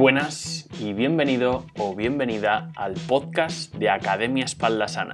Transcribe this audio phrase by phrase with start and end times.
[0.00, 5.12] buenas y bienvenido o bienvenida al podcast de Academia Espalda Sana.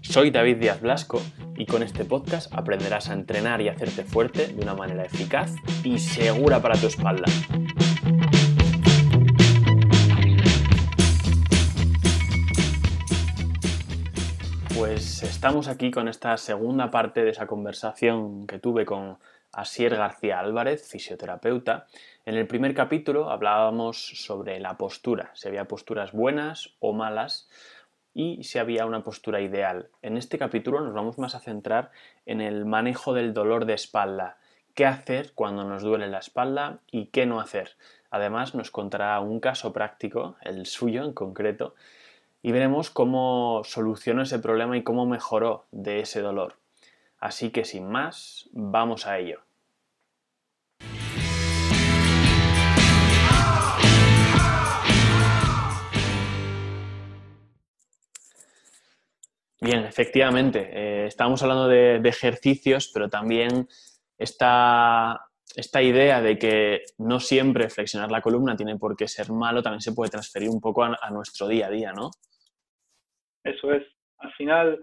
[0.00, 1.22] Soy David Díaz Blasco
[1.54, 5.54] y con este podcast aprenderás a entrenar y hacerte fuerte de una manera eficaz
[5.84, 7.22] y segura para tu espalda.
[14.76, 19.18] Pues estamos aquí con esta segunda parte de esa conversación que tuve con
[19.52, 21.86] Asier García Álvarez, fisioterapeuta.
[22.24, 27.48] En el primer capítulo hablábamos sobre la postura, si había posturas buenas o malas
[28.14, 29.88] y si había una postura ideal.
[30.02, 31.90] En este capítulo nos vamos más a centrar
[32.26, 34.38] en el manejo del dolor de espalda,
[34.74, 37.76] qué hacer cuando nos duele la espalda y qué no hacer.
[38.10, 41.74] Además nos contará un caso práctico, el suyo en concreto,
[42.42, 46.59] y veremos cómo solucionó ese problema y cómo mejoró de ese dolor.
[47.20, 49.42] Así que sin más, vamos a ello.
[59.62, 63.68] Bien, efectivamente, eh, estamos hablando de, ejercicios, pero también
[64.16, 69.62] esta, esta idea de que no siempre flexionar la columna tiene por qué ser malo,
[69.62, 72.10] también se puede transferir un poco a nuestro día a día, ¿no?
[73.44, 73.82] Eso es.
[74.18, 74.80] Al final,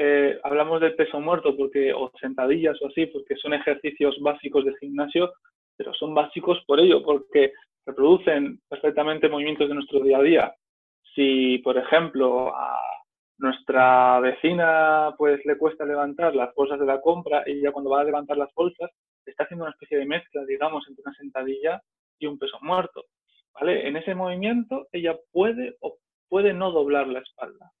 [0.00, 4.76] eh, hablamos del peso muerto porque, o sentadillas o así, porque son ejercicios básicos de
[4.76, 5.32] gimnasio,
[5.76, 7.52] pero son básicos por ello, porque
[7.84, 10.54] reproducen perfectamente movimientos de nuestro día a día.
[11.16, 12.78] Si, por ejemplo, a
[13.38, 18.00] nuestra vecina pues le cuesta levantar las bolsas de la compra y ya cuando va
[18.00, 18.90] a levantar las bolsas
[19.26, 21.82] está haciendo una especie de mezcla, digamos, entre una sentadilla
[22.20, 23.06] y un peso muerto.
[23.52, 23.88] ¿Vale?
[23.88, 25.96] En ese movimiento ella puede o
[26.28, 27.72] puede no doblar la espalda.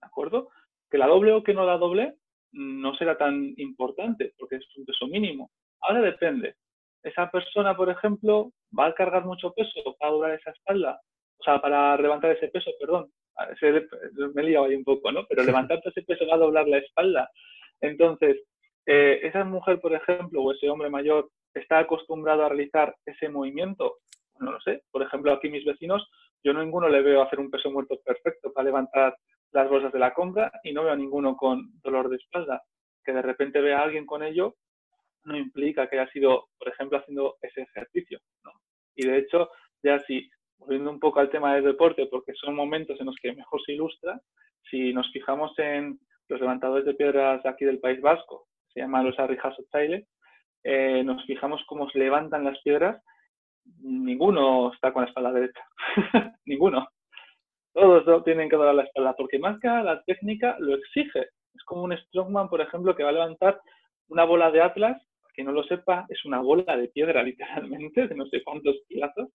[0.00, 0.50] ¿De acuerdo?
[0.90, 2.14] Que la doble o que no la doble
[2.52, 5.50] no será tan importante porque es un peso mínimo.
[5.80, 6.54] Ahora depende.
[7.02, 11.00] Esa persona, por ejemplo, va a cargar mucho peso para doblar esa espalda,
[11.38, 13.10] o sea, para levantar ese peso, perdón.
[14.34, 15.24] me he liado ahí un poco, ¿no?
[15.28, 17.30] Pero levantar ese peso va a doblar la espalda.
[17.80, 18.42] Entonces,
[18.86, 23.98] eh, esa mujer, por ejemplo, o ese hombre mayor, está acostumbrado a realizar ese movimiento.
[24.40, 24.82] No lo sé.
[24.90, 26.08] Por ejemplo, aquí mis vecinos,
[26.42, 29.16] yo no ninguno le veo hacer un peso muerto perfecto para levantar
[29.52, 32.62] las bolsas de la compra y no veo a ninguno con dolor de espalda.
[33.04, 34.56] Que de repente vea a alguien con ello
[35.24, 38.18] no implica que haya sido, por ejemplo, haciendo ese ejercicio.
[38.44, 38.52] ¿no?
[38.96, 39.50] Y de hecho,
[39.82, 43.34] ya si, volviendo un poco al tema del deporte, porque son momentos en los que
[43.34, 44.20] mejor se ilustra,
[44.70, 45.98] si nos fijamos en
[46.28, 50.06] los levantadores de piedras aquí del País Vasco, se llaman los Arrijas Otaile,
[50.64, 53.02] eh, nos fijamos cómo se levantan las piedras,
[53.80, 55.62] ninguno está con la espalda derecha,
[56.44, 56.88] ninguno
[57.78, 61.28] todos tienen que doblar la espalda, porque más que la técnica lo exige.
[61.54, 63.60] Es como un strongman, por ejemplo, que va a levantar
[64.08, 65.02] una bola de atlas,
[65.34, 69.28] quien no lo sepa, es una bola de piedra literalmente, de no sé cuántos plazos,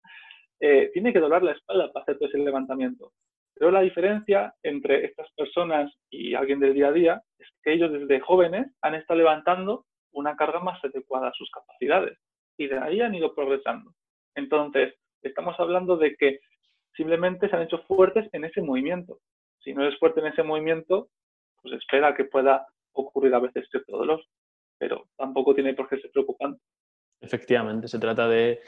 [0.60, 3.12] eh, tiene que doblar la espalda para hacer todo ese levantamiento.
[3.56, 7.92] Pero la diferencia entre estas personas y alguien del día a día es que ellos
[7.92, 12.18] desde jóvenes han estado levantando una carga más adecuada a sus capacidades
[12.58, 13.92] y de ahí han ido progresando.
[14.36, 16.40] Entonces, estamos hablando de que
[16.96, 19.20] simplemente se han hecho fuertes en ese movimiento.
[19.60, 21.10] Si no eres fuerte en ese movimiento,
[21.62, 24.22] pues espera que pueda ocurrir a veces cierto dolor,
[24.78, 26.62] pero tampoco tiene por qué ser preocupante.
[27.24, 28.60] Efectivamente, se trata de,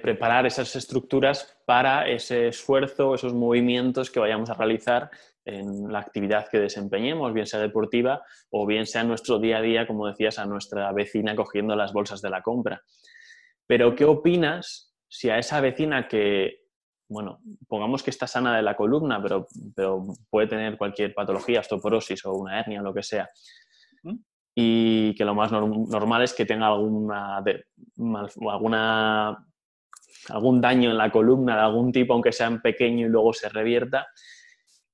[0.00, 5.10] preparar esas estructuras para ese esfuerzo, esos movimientos que vayamos a realizar
[5.44, 9.86] en la actividad que desempeñemos, bien sea deportiva o bien sea nuestro día a día,
[9.88, 12.80] como decías, a nuestra vecina cogiendo las bolsas de la compra.
[13.66, 16.65] Pero, ¿qué opinas si a esa vecina que
[17.08, 22.24] bueno, pongamos que está sana de la columna, pero, pero puede tener cualquier patología, osteoporosis
[22.26, 23.30] o una hernia, lo que sea.
[24.54, 29.46] Y que lo más normal es que tenga alguna, alguna,
[30.30, 33.48] algún daño en la columna de algún tipo, aunque sea en pequeño y luego se
[33.50, 34.06] revierta.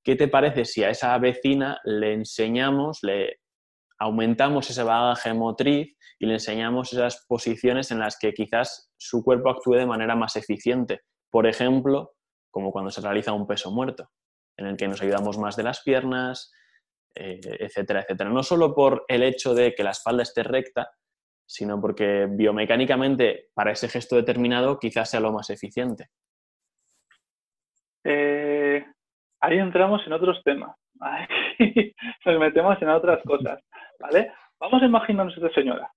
[0.03, 3.39] ¿Qué te parece si a esa vecina le enseñamos, le
[3.97, 9.49] aumentamos ese bagaje motriz y le enseñamos esas posiciones en las que quizás su cuerpo
[9.49, 11.01] actúe de manera más eficiente?
[11.33, 12.13] Por ejemplo,
[12.51, 14.11] como cuando se realiza un peso muerto,
[14.55, 16.53] en el que nos ayudamos más de las piernas,
[17.15, 18.29] eh, etcétera, etcétera.
[18.29, 20.91] No solo por el hecho de que la espalda esté recta,
[21.43, 26.09] sino porque biomecánicamente para ese gesto determinado quizás sea lo más eficiente.
[28.03, 28.85] Eh,
[29.39, 30.77] ahí entramos en otros temas.
[32.25, 33.59] Nos metemos en otras cosas.
[33.99, 34.31] ¿vale?
[34.59, 35.91] Vamos a imaginarnos a esta señora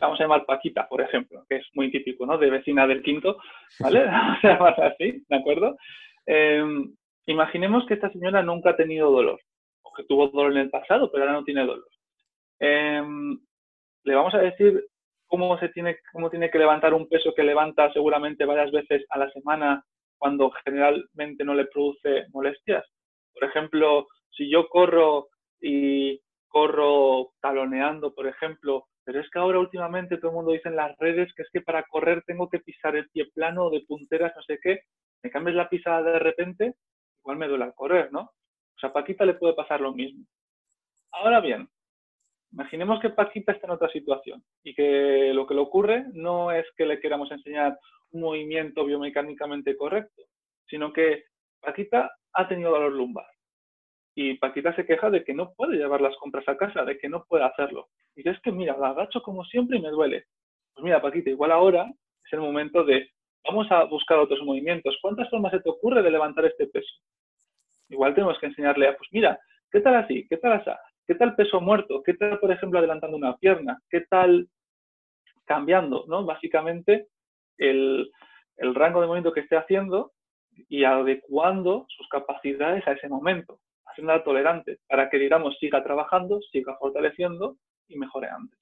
[0.00, 2.38] vamos a llamar Paquita, por ejemplo, que es muy típico, ¿no?
[2.38, 3.38] De vecina del quinto,
[3.80, 4.04] ¿vale?
[4.06, 5.76] Vamos a llamarla así, ¿de acuerdo?
[6.26, 6.94] Em,
[7.26, 9.40] imaginemos que esta señora nunca ha tenido dolor,
[9.82, 11.88] o que tuvo dolor en el pasado, pero ahora no tiene dolor.
[12.60, 13.38] Em,
[14.04, 14.84] le vamos a decir
[15.26, 19.18] cómo, se tiene, cómo tiene que levantar un peso que levanta seguramente varias veces a
[19.18, 19.84] la semana
[20.16, 22.84] cuando generalmente no le produce molestias.
[23.32, 25.28] Por ejemplo, si yo corro
[25.60, 30.76] y corro taloneando, por ejemplo, pero es que ahora últimamente todo el mundo dice en
[30.76, 34.32] las redes que es que para correr tengo que pisar el pie plano de punteras,
[34.36, 34.80] no sé qué,
[35.22, 36.74] me cambias la pisada de repente,
[37.20, 38.20] igual me duele al correr, ¿no?
[38.20, 40.24] O sea, a Paquita le puede pasar lo mismo.
[41.12, 41.68] Ahora bien,
[42.52, 46.66] imaginemos que Paquita está en otra situación y que lo que le ocurre no es
[46.76, 47.78] que le queramos enseñar
[48.10, 50.22] un movimiento biomecánicamente correcto,
[50.66, 51.24] sino que
[51.60, 53.26] Paquita ha tenido dolor lumbar
[54.20, 57.08] y Paquita se queja de que no puede llevar las compras a casa, de que
[57.08, 57.86] no puede hacerlo.
[58.16, 60.24] Y dice, es que mira, la agacho como siempre y me duele.
[60.74, 61.88] Pues mira, Paquita, igual ahora
[62.24, 63.08] es el momento de,
[63.44, 64.98] vamos a buscar otros movimientos.
[65.00, 66.92] ¿Cuántas formas se te ocurre de levantar este peso?
[67.90, 69.38] Igual tenemos que enseñarle a, pues mira,
[69.70, 70.26] ¿qué tal así?
[70.28, 70.70] ¿Qué tal así?
[71.06, 72.02] ¿Qué tal peso muerto?
[72.02, 73.80] ¿Qué tal, por ejemplo, adelantando una pierna?
[73.88, 74.48] ¿Qué tal
[75.44, 76.24] cambiando, ¿no?
[76.24, 77.06] Básicamente,
[77.56, 78.10] el,
[78.56, 80.10] el rango de movimiento que esté haciendo
[80.68, 83.60] y adecuando sus capacidades a ese momento,
[83.98, 87.56] haciéndola tolerante para que, digamos, siga trabajando, siga fortaleciendo
[87.88, 88.58] y mejore antes.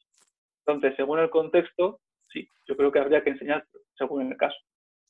[0.65, 3.67] Entonces, según el contexto, sí, yo creo que habría que enseñar
[3.97, 4.57] según el caso.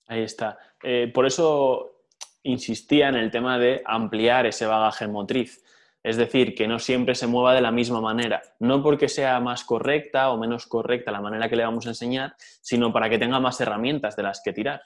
[0.08, 0.58] Ahí está.
[0.82, 2.02] Eh, por eso
[2.42, 5.62] insistía en el tema de ampliar ese bagaje motriz.
[6.02, 8.40] Es decir, que no siempre se mueva de la misma manera.
[8.60, 12.34] No porque sea más correcta o menos correcta la manera que le vamos a enseñar,
[12.38, 14.82] sino para que tenga más herramientas de las que tirar.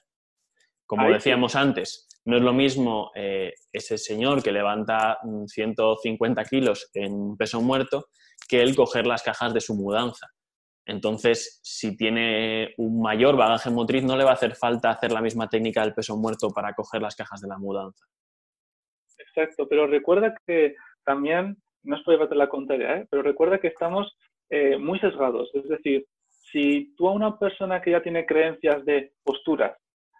[0.86, 7.36] Como decíamos antes, no es lo mismo eh, ese señor que levanta 150 kilos en
[7.36, 8.06] peso muerto
[8.48, 10.26] que el coger las cajas de su mudanza.
[10.86, 15.20] Entonces, si tiene un mayor bagaje motriz, no le va a hacer falta hacer la
[15.20, 18.04] misma técnica del peso muerto para coger las cajas de la mudanza.
[19.18, 20.74] Exacto, pero recuerda que
[21.04, 23.06] también, no os puede bater la contraria, ¿eh?
[23.10, 24.16] pero recuerda que estamos
[24.48, 25.50] eh, muy sesgados.
[25.54, 29.76] Es decir, si tú a una persona que ya tiene creencias de posturas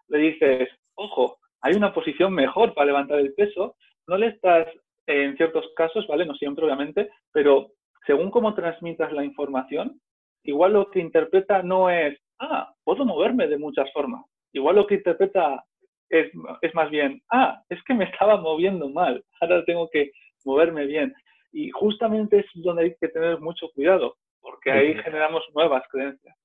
[0.09, 3.77] le dices, ojo, hay una posición mejor para levantar el peso,
[4.07, 4.67] no le estás,
[5.07, 6.25] en ciertos casos, ¿vale?
[6.25, 7.73] No siempre, obviamente, pero
[8.07, 10.01] según cómo transmitas la información,
[10.45, 14.25] igual lo que interpreta no es, ah, puedo moverme de muchas formas.
[14.53, 15.65] Igual lo que interpreta
[16.09, 16.31] es,
[16.63, 20.13] es más bien, ah, es que me estaba moviendo mal, ahora tengo que
[20.45, 21.15] moverme bien.
[21.53, 26.37] Y justamente es donde hay que tener mucho cuidado, porque ahí generamos nuevas creencias.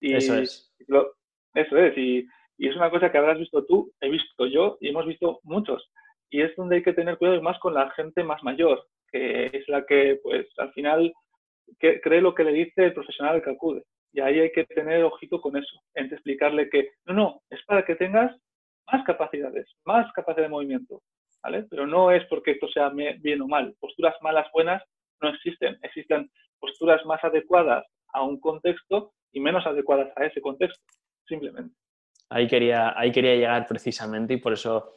[0.00, 0.72] Y eso es.
[1.54, 2.26] eso es, y,
[2.60, 5.90] y, es una cosa que habrás visto tú, he visto yo y hemos visto muchos.
[6.30, 9.68] Y es donde hay que tener cuidado más con la gente más mayor, que es
[9.68, 11.12] la que, pues, al final
[11.78, 13.82] que, cree lo que le dice el profesional que acude.
[14.12, 17.84] Y ahí hay que tener ojito con eso, en explicarle que no, no, es para
[17.84, 18.36] que tengas
[18.90, 21.00] más capacidades, más capacidad de movimiento,
[21.42, 21.64] ¿vale?
[21.70, 23.74] Pero no es porque esto sea bien o mal.
[23.80, 24.82] Posturas malas, buenas
[25.22, 25.78] no existen.
[25.82, 30.82] Existen posturas más adecuadas a un contexto y menos adecuadas a ese contexto,
[31.26, 31.74] simplemente.
[32.30, 34.94] Ahí quería, ahí quería llegar precisamente y por eso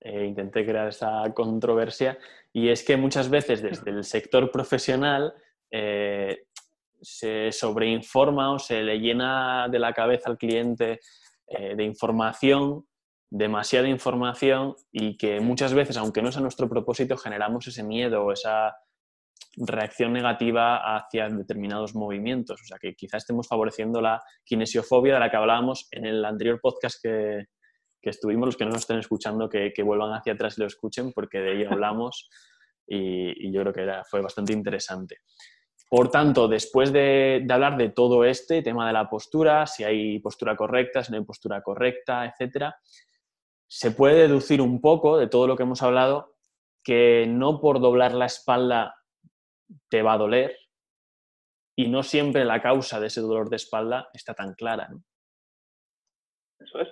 [0.00, 2.18] eh, intenté crear esa controversia.
[2.52, 5.34] Y es que muchas veces desde el sector profesional
[5.70, 6.46] eh,
[7.00, 11.00] se sobreinforma o se le llena de la cabeza al cliente
[11.46, 12.86] eh, de información,
[13.30, 18.24] demasiada información y que muchas veces, aunque no es a nuestro propósito, generamos ese miedo
[18.24, 18.74] o esa
[19.66, 22.60] reacción negativa hacia determinados movimientos.
[22.62, 26.60] O sea, que quizás estemos favoreciendo la kinesiofobia de la que hablábamos en el anterior
[26.60, 27.46] podcast que,
[28.02, 31.38] estuvimos, los que no nos estén escuchando, que, vuelvan hacia atrás y lo escuchen, porque
[31.38, 32.30] de ello hablamos
[32.86, 35.18] y, yo creo que fue bastante interesante.
[35.88, 40.56] Por tanto, después de, hablar de todo este tema de la postura, si hay postura
[40.56, 42.76] correcta, si no hay postura correcta, etcétera,
[43.66, 46.36] se puede deducir un poco de todo lo que hemos hablado
[46.82, 48.94] que no por doblar la espalda
[49.88, 50.56] te va a doler
[51.76, 54.88] y no siempre la causa de ese dolor de espalda está tan clara.
[56.58, 56.88] Eso es,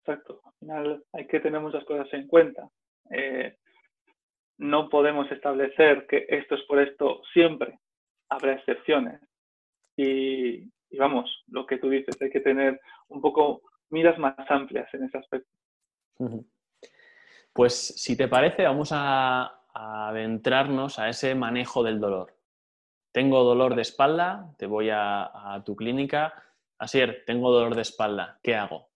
[0.00, 0.40] exacto.
[0.44, 2.68] Al final hay que tener muchas cosas en cuenta.
[3.10, 3.56] Eh,
[4.58, 7.78] no podemos establecer que esto es por esto siempre
[8.28, 9.20] habrá excepciones.
[9.96, 15.04] Y, vamos, lo que tú dices, hay que tener un poco miras más amplias en
[15.04, 15.50] ese aspecto.
[17.52, 22.34] Pues si te parece, vamos a, adentrarnos a ese manejo del dolor.
[23.12, 26.34] Tengo dolor de espalda, te voy a, tu clínica.
[26.78, 28.88] Asier, tengo dolor de espalda, ¿qué hago?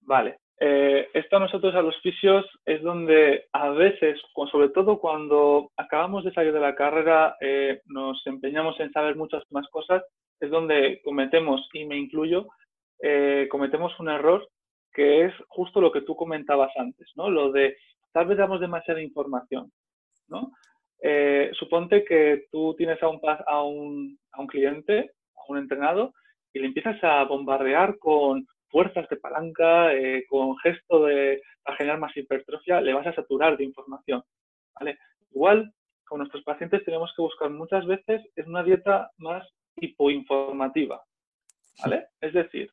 [0.00, 5.70] Vale, eh, esto a nosotros, a los fisios, es donde a veces, sobre todo cuando
[5.76, 10.02] acabamos de salir de la carrera, eh, nos empeñamos en saber muchas más cosas,
[10.40, 12.48] es donde cometemos, y me incluyo,
[13.00, 14.48] eh, cometemos un error
[14.92, 17.30] que es justo lo que tú comentabas antes, ¿no?
[17.30, 17.76] Lo de
[18.12, 19.72] tal vez damos demasiada información,
[20.28, 20.52] ¿no?
[21.54, 25.10] suponte que tú tienes a un, a un, a un cliente
[25.48, 26.14] un entrenado
[26.52, 31.98] y le empiezas a bombardear con fuerzas de palanca, eh, con gesto de a generar
[31.98, 34.22] más hipertrofia, le vas a saturar de información.
[34.74, 34.98] ¿vale?
[35.30, 35.72] Igual,
[36.04, 41.02] con nuestros pacientes tenemos que buscar muchas veces es una dieta más hipoinformativa.
[41.82, 42.06] ¿vale?
[42.20, 42.70] Es decir,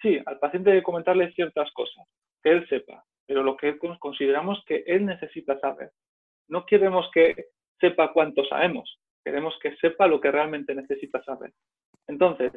[0.00, 2.06] sí, al paciente comentarle ciertas cosas,
[2.42, 5.90] que él sepa, pero lo que consideramos que él necesita saber.
[6.48, 7.46] No queremos que
[7.80, 11.52] sepa cuánto sabemos, queremos que sepa lo que realmente necesita saber.
[12.06, 12.52] Entonces,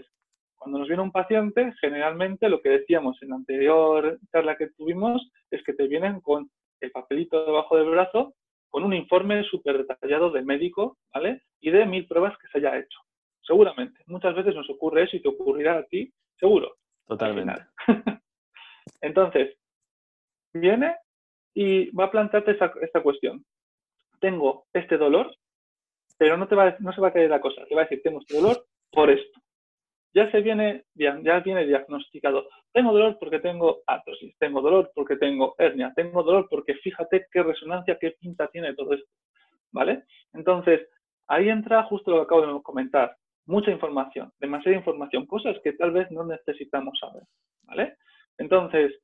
[0.56, 5.32] cuando nos viene un paciente, generalmente lo que decíamos en la anterior charla que tuvimos
[5.52, 6.50] es que te vienen con
[6.82, 8.34] el papelito debajo del brazo,
[8.70, 11.44] con un informe súper detallado del médico, ¿vale?
[11.62, 13.00] Y de mil pruebas que se haya hecho.
[13.42, 14.02] Seguramente.
[14.08, 16.76] Muchas veces nos ocurre eso y te ocurrirá a ti, seguro.
[17.06, 17.64] Totalmente.
[19.02, 19.58] Entonces,
[20.60, 20.96] viene
[21.54, 23.44] y va a plantearte esta cuestión.
[24.20, 25.36] Tengo este dolor,
[26.18, 27.66] pero no, te va, no se va a caer la cosa.
[27.66, 29.40] Te va a decir, tengo este dolor por esto
[30.18, 32.48] ya se viene, ya viene diagnosticado.
[32.74, 37.44] Tengo dolor porque tengo artrosis, tengo dolor porque tengo hernia, tengo dolor porque fíjate qué
[37.44, 39.08] resonancia, qué pinta tiene todo esto.
[39.72, 40.06] ¿Vale?
[40.34, 40.88] Entonces,
[41.28, 43.16] ahí entra justo lo que acabo de comentar.
[43.46, 47.22] Mucha información, demasiada información, cosas que tal vez no necesitamos saber.
[47.64, 47.98] ¿Vale?
[48.40, 49.00] Entonces,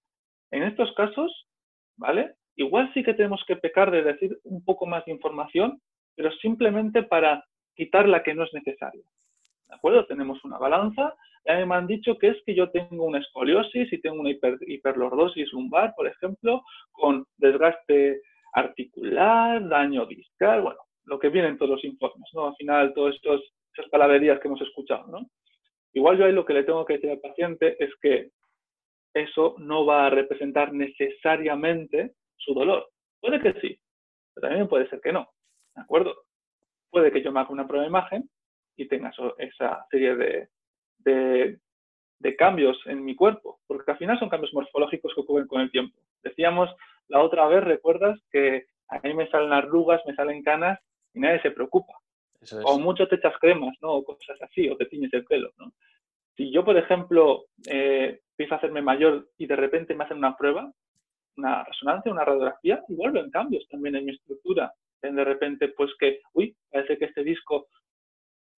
[0.53, 1.47] en estos casos,
[1.97, 2.35] ¿vale?
[2.55, 5.81] Igual sí que tenemos que pecar de decir un poco más de información,
[6.15, 7.43] pero simplemente para
[7.75, 9.03] quitar la que no es necesaria.
[9.67, 10.05] ¿De acuerdo?
[10.05, 11.15] Tenemos una balanza.
[11.45, 14.21] Y a mí me han dicho que es que yo tengo una escoliosis y tengo
[14.21, 18.21] una hiperlordosis lumbar, por ejemplo, con desgaste
[18.53, 22.49] articular, daño discal, bueno, lo que viene en todos los informes, ¿no?
[22.49, 25.25] Al final, todas esas palabrerías que hemos escuchado, ¿no?
[25.93, 28.29] Igual yo ahí lo que le tengo que decir al paciente es que
[29.13, 32.89] eso no va a representar necesariamente su dolor.
[33.19, 33.79] Puede que sí,
[34.33, 35.29] pero también puede ser que no,
[35.75, 36.15] ¿de acuerdo?
[36.89, 38.29] Puede que yo me haga una prueba de imagen
[38.75, 40.49] y tenga esa serie de,
[40.99, 45.71] de, cambios en mi cuerpo, porque al final son cambios morfológicos que ocurren con el
[45.71, 45.97] tiempo.
[46.23, 46.69] Decíamos
[47.07, 50.79] la otra vez, recuerdas que a mí me salen arrugas, me salen canas
[51.13, 51.93] y nadie se preocupa.
[52.65, 53.93] O mucho te echas cremas, ¿no?
[53.93, 55.71] O cosas así, o te tiñes el pelo, ¿no?
[56.35, 60.35] Si yo, por ejemplo, eh, empiezo a hacerme mayor y de repente me hacen una
[60.35, 60.71] prueba,
[61.37, 64.73] una resonancia, una radiografía, igual ven cambios también en mi estructura.
[65.01, 67.67] de repente, pues que, uy, parece que este disco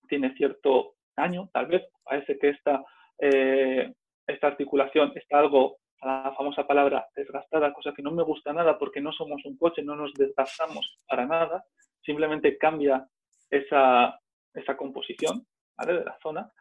[0.08, 2.84] tiene cierto daño, tal vez, parece que esta,
[3.20, 3.94] eh,
[4.28, 9.00] esta articulación está algo, la famosa palabra, desgastada, cosa que no me gusta nada porque
[9.00, 11.64] no somos un coche, no nos desgastamos para nada,
[12.02, 13.08] simplemente cambia
[13.50, 14.20] esa,
[14.54, 15.46] esa composición
[15.86, 16.52] de la zona.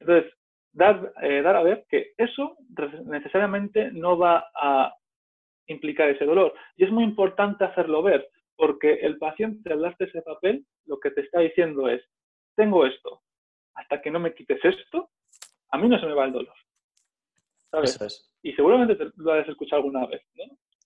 [0.00, 0.32] Entonces,
[0.72, 2.56] dar, eh, dar a ver que eso
[3.04, 4.94] necesariamente no va a
[5.66, 6.54] implicar ese dolor.
[6.76, 11.10] Y es muy importante hacerlo ver, porque el paciente al darte ese papel, lo que
[11.10, 12.02] te está diciendo es,
[12.54, 13.22] tengo esto,
[13.74, 15.10] hasta que no me quites esto,
[15.70, 16.54] a mí no se me va el dolor.
[17.70, 18.30] ¿Sabes?
[18.42, 20.44] Y seguramente lo has escuchado alguna vez, ¿no?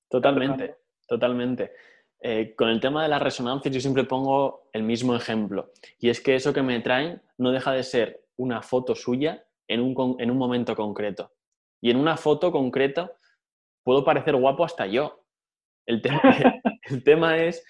[0.09, 0.77] Totalmente,
[1.09, 1.73] totalmente.
[2.21, 5.73] Eh, con el tema de la resonancia yo siempre pongo el mismo ejemplo.
[5.99, 9.81] Y es que eso que me traen no deja de ser una foto suya en
[9.81, 11.33] un, en un momento concreto.
[11.81, 13.13] Y en una foto concreta
[13.85, 15.25] puedo parecer guapo hasta yo.
[15.87, 16.21] El tema,
[16.83, 17.65] el tema es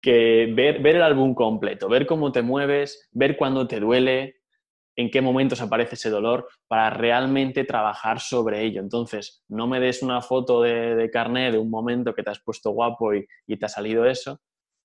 [0.00, 4.36] que ver, ver el álbum completo, ver cómo te mueves, ver cuándo te duele,
[4.96, 8.80] en qué momentos aparece ese dolor, para realmente trabajar sobre ello.
[8.80, 12.40] Entonces, no me des una foto de, de carnet de un momento que te has
[12.40, 14.40] puesto guapo y, te ha salido eso,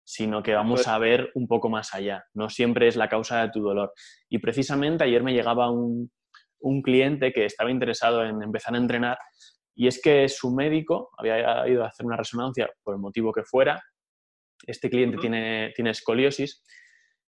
[0.06, 2.26] sino que vamos a ver un poco más allá.
[2.34, 3.94] No siempre es la causa de tu dolor.
[4.30, 6.12] Y precisamente ayer me llegaba un,
[6.64, 9.18] un cliente que estaba interesado en empezar a entrenar
[9.76, 13.44] y es que su médico había ido a hacer una resonancia por el motivo que
[13.44, 13.82] fuera
[14.68, 16.64] este cliente tiene, tiene escoliosis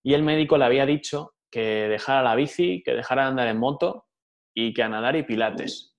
[0.03, 3.59] y el médico le había dicho que dejara la bici, que dejara de andar en
[3.59, 4.07] moto
[4.55, 5.97] y que a nadar y pilates.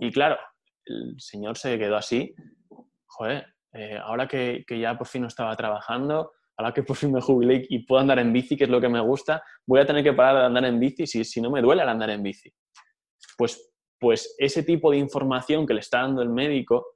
[0.00, 0.38] Y claro,
[0.84, 2.34] el señor se quedó así,
[3.06, 7.20] joder, eh, ahora que, ya por fin no estaba trabajando, ahora que por fin me
[7.20, 10.04] jubilé y puedo andar en bici, que es lo que me gusta, voy a tener
[10.04, 12.52] que parar de andar en bici si, si no me duele al andar en bici.
[13.36, 16.86] Pues, pues ese tipo de información que le está dando el médico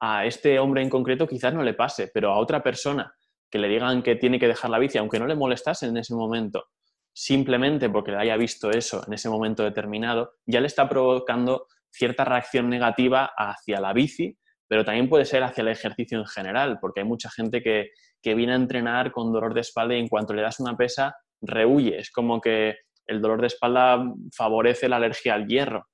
[0.00, 3.14] a este hombre en concreto quizás no le pase, pero a otra persona
[3.50, 6.14] que le digan que tiene que dejar la bici, aunque no le molestase en ese
[6.14, 6.68] momento,
[7.12, 12.24] simplemente porque le haya visto eso en ese momento determinado, ya le está provocando cierta
[12.24, 17.00] reacción negativa hacia la bici, pero también puede ser hacia el ejercicio en general, porque
[17.00, 17.90] hay mucha gente que,
[18.22, 21.16] que viene a entrenar con dolor de espalda y en cuanto le das una pesa,
[21.42, 21.98] rehuye.
[21.98, 22.76] Es como que
[23.10, 24.02] el dolor de espalda
[24.34, 25.86] favorece la alergia al hierro.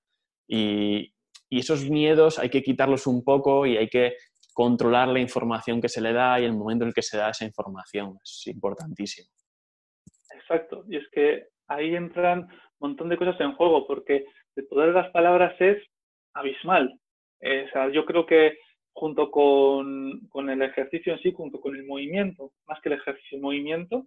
[0.48, 1.12] Y,
[1.48, 4.16] esos miedos hay que quitarlos un poco y hay que
[4.52, 7.30] controlar la información que se le da y el momento en el que se da
[7.30, 8.18] esa información.
[8.22, 9.28] Es importantísimo.
[10.34, 10.84] Exacto.
[10.88, 12.48] Y es que ahí entran
[12.80, 15.82] montón de cosas en juego, porque el poder de las palabras es
[16.34, 16.98] abismal.
[17.40, 18.58] Eh, o sea, yo creo que
[18.92, 23.36] junto con, con, el ejercicio en sí, junto con el movimiento, más que el ejercicio,
[23.36, 24.06] el movimiento,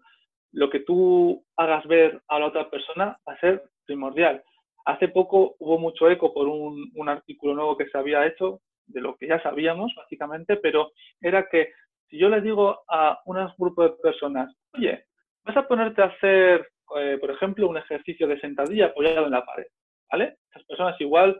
[0.51, 4.43] lo que tú hagas ver a la otra persona va a ser primordial.
[4.85, 9.15] Hace poco hubo mucho eco por un, artículo nuevo que se había hecho, de lo
[9.15, 10.91] que ya sabíamos, básicamente, pero
[11.21, 11.71] era que
[12.07, 15.05] si yo les digo a un grupo de personas, oye,
[15.43, 19.45] vas a ponerte a hacer, eh, por ejemplo, un ejercicio de sentadilla apoyado en la
[19.45, 19.67] pared,
[20.11, 20.37] ¿vale?
[20.49, 21.39] Esas personas igual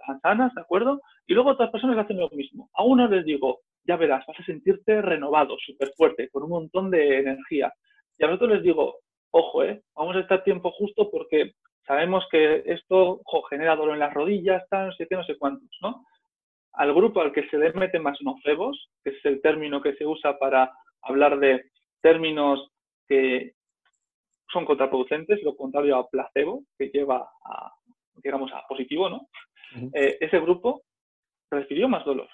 [0.00, 1.00] están sanas, ¿de acuerdo?
[1.26, 2.70] Y luego otras personas hacen lo mismo.
[2.74, 6.90] A uno les digo, ya verás, vas a sentirte renovado, súper fuerte, con un montón
[6.90, 7.72] de energía.
[8.20, 8.98] Y a otros les digo,
[9.32, 9.82] ojo, ¿eh?
[9.96, 11.54] vamos a estar tiempo justo porque
[11.86, 15.68] sabemos que esto genera dolor en las rodillas, tal, no sé qué, no sé cuántos,
[15.80, 16.04] ¿no?
[16.74, 20.06] al grupo al que se le mete más nocebos, que es el término que se
[20.06, 20.72] usa para
[21.02, 22.70] hablar de términos
[23.08, 23.54] que
[24.52, 27.72] son contraproducentes, lo contrario a placebo, que lleva a,
[28.22, 29.28] digamos, a positivo, ¿no?
[29.94, 30.82] Eh, ese grupo
[31.50, 32.28] refirió más dolor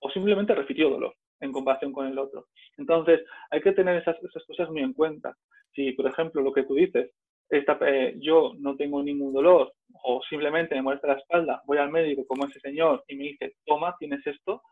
[0.00, 2.46] o simplemente refirió dolor en comparación con el otro.
[2.78, 3.20] Entonces,
[3.50, 5.36] hay que tener esas, esas cosas muy en cuenta.
[5.74, 7.10] Si, por ejemplo, lo que tú dices,
[7.50, 12.26] eh, yo no tengo ningún dolor o simplemente me molesta la espalda, voy al médico
[12.26, 14.62] como ese señor y me dice, toma, tienes esto,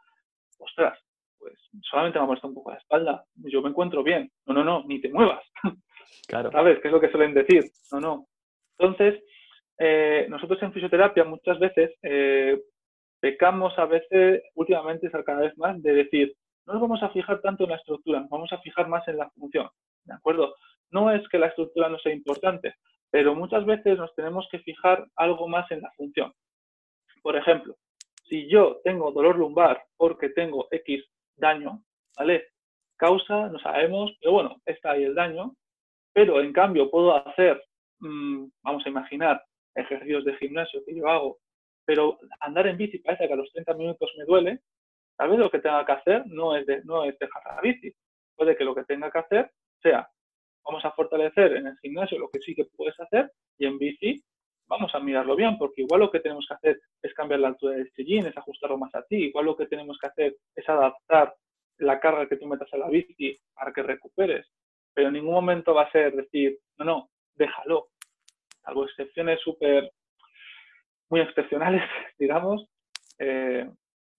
[0.59, 0.99] ostras,
[1.39, 4.31] pues solamente me molesta un poco la espalda, yo me encuentro bien.
[4.47, 5.45] No, no, no, ni te muevas.
[6.27, 6.51] Claro.
[6.53, 6.79] ¿Sabes?
[6.81, 7.65] ¿Qué es lo que suelen decir?
[7.93, 8.27] No, no.
[8.79, 9.23] Entonces,
[9.79, 12.61] eh, nosotros en fisioterapia muchas veces eh,
[13.21, 16.35] pecamos a veces, últimamente cada vez más, de decir,
[16.67, 19.17] no nos vamos a fijar tanto en la estructura, nos vamos a fijar más en
[19.17, 19.69] la función.
[20.05, 20.55] ¿De acuerdo?
[20.91, 22.75] No es que la estructura no sea importante,
[23.11, 26.33] pero muchas veces nos tenemos que fijar algo más en la función.
[27.23, 27.77] Por ejemplo,
[28.29, 31.05] si yo tengo dolor lumbar porque tengo X
[31.37, 31.83] daño,
[32.17, 32.49] ¿vale?
[32.97, 35.55] Causa, no sabemos, pero bueno, está ahí el daño,
[36.13, 37.63] pero en cambio puedo hacer,
[37.99, 39.43] mm, vamos a imaginar,
[39.75, 41.39] ejercicios de gimnasio que yo hago,
[41.85, 44.61] pero andar en bici parece que a los 30 minutos me duele,
[45.21, 47.93] tal vez lo que tenga que hacer no es, no es dejar la bici,
[48.35, 49.51] puede que lo que tenga que hacer
[49.83, 50.09] sea
[50.65, 54.25] vamos a fortalecer en el gimnasio lo que sí que puedes hacer y en bici
[54.67, 57.75] vamos a mirarlo bien, porque igual lo que tenemos que hacer es cambiar la altura
[57.75, 61.35] del sillín, es ajustarlo más a ti, igual lo que tenemos que hacer es adaptar
[61.77, 64.47] la carga que tú metas a la bici para que recuperes,
[64.95, 67.89] pero en ningún momento va a ser decir, no, no, déjalo,
[68.63, 69.93] salvo excepciones súper,
[71.11, 71.83] muy excepcionales,
[72.19, 72.65] digamos,
[73.19, 73.69] eh,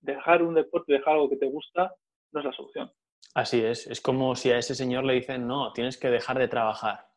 [0.02, 1.96] dejar un deporte, dejar algo que te gusta,
[2.32, 2.92] no es la solución.
[3.34, 6.48] Así es, es como si a ese señor le dicen, no, tienes que dejar de
[6.48, 7.08] trabajar.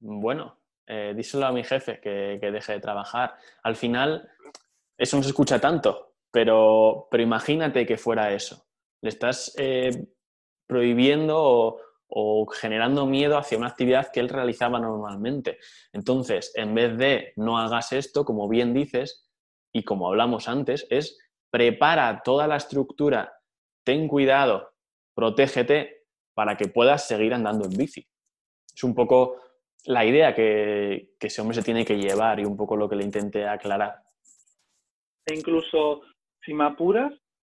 [0.00, 3.36] Bueno, eh, díselo a mi jefe que, deje de trabajar.
[3.62, 4.28] Al final,
[4.98, 8.66] eso no se escucha tanto, pero, pero imagínate que fuera eso.
[9.00, 10.08] Le estás eh,
[10.66, 15.58] prohibiendo o, o generando miedo hacia una actividad que él realizaba normalmente.
[15.92, 19.30] Entonces, en vez de no hagas esto, como bien dices,
[19.72, 21.18] y como hablamos antes, es
[21.50, 23.32] prepara toda la estructura,
[23.84, 24.70] ten cuidado
[25.20, 28.06] protégete para que puedas seguir andando en bici.
[28.74, 29.36] Es un poco
[29.84, 33.04] la idea que, ese hombre se tiene que llevar y un poco lo que le
[33.04, 33.96] intenté aclarar.
[35.26, 36.02] E incluso,
[36.42, 37.12] si me apuras,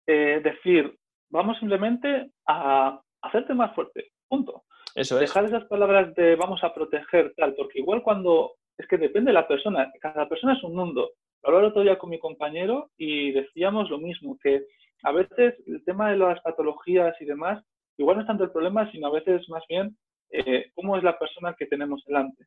[0.08, 0.98] eh, decir,
[1.30, 4.64] vamos simplemente a hacerte más fuerte, punto.
[4.96, 5.30] Eso es.
[5.30, 9.36] Dejar esas palabras de vamos a proteger, tal, porque igual cuando, es que depende de
[9.36, 11.12] la persona, cada persona es un mundo.
[11.44, 14.64] Hablaba el otro día con mi compañero y decíamos lo mismo, que
[15.04, 17.64] a veces el tema de las patologías y demás,
[17.98, 19.98] igual no es tanto el problema, sino a veces más bien
[20.30, 22.46] eh, cómo es la persona que tenemos delante.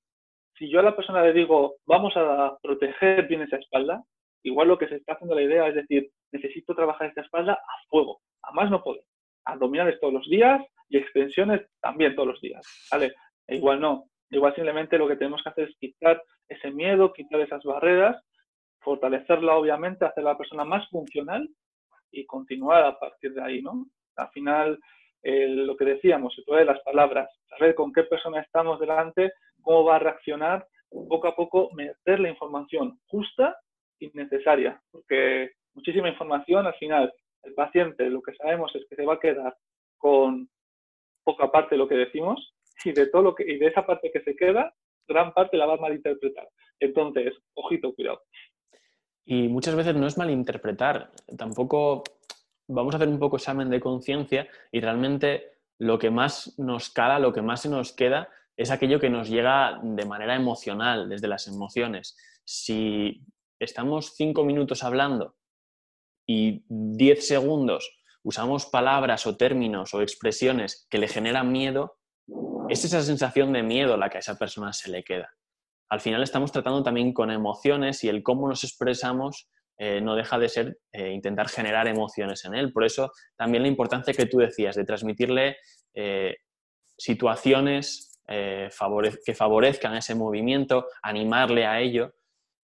[0.57, 4.04] Si yo a la persona le digo, vamos a proteger bien esa espalda,
[4.44, 7.88] igual lo que se está haciendo la idea es decir, necesito trabajar esta espalda a
[7.88, 9.00] fuego, a más no puedo.
[9.44, 13.12] Abdominales todos los días y extensiones también todos los días, ¿vale?
[13.48, 14.04] E igual no.
[14.30, 18.16] Igual simplemente lo que tenemos que hacer es quitar ese miedo, quitar esas barreras,
[18.85, 21.49] fortalecerla obviamente, hacer a la persona más funcional
[22.12, 23.87] y continuar a partir de ahí, ¿no?
[24.16, 24.79] Al final,
[25.23, 29.97] lo que decíamos, se puede las palabras, saber con qué persona estamos delante, cómo va
[29.97, 33.57] a reaccionar, poco a poco meter la información justa
[33.99, 39.05] y necesaria, porque muchísima información al final, el paciente lo que sabemos es que se
[39.05, 39.57] va a quedar
[39.99, 40.49] con
[41.25, 44.11] poca parte de lo que decimos y de todo lo que y de esa parte
[44.12, 44.73] que se queda,
[45.09, 46.49] gran parte la va a malinterpretar.
[46.79, 48.23] Entonces, ojito, cuidado.
[49.26, 52.04] Y muchas veces no es malinterpretar, tampoco
[52.68, 57.18] vamos a hacer un poco examen de conciencia y realmente lo que más nos cala,
[57.18, 61.28] lo que más se nos queda es aquello que nos llega de manera emocional, desde
[61.28, 62.16] las emociones.
[62.44, 63.24] Si
[63.58, 65.37] estamos cinco minutos hablando
[66.26, 67.90] y diez segundos
[68.22, 71.98] usamos palabras o términos o expresiones que le generan miedo,
[72.68, 75.34] es esa sensación de miedo la que a esa persona se le queda.
[75.94, 80.40] Al final estamos tratando también con emociones y el cómo nos expresamos eh, no deja
[80.40, 82.72] de ser eh, intentar generar emociones en él.
[82.72, 85.57] Por eso también la importancia que tú decías de transmitirle
[85.94, 86.37] eh,
[86.96, 92.14] situaciones que favorezcan ese movimiento, animarle a ello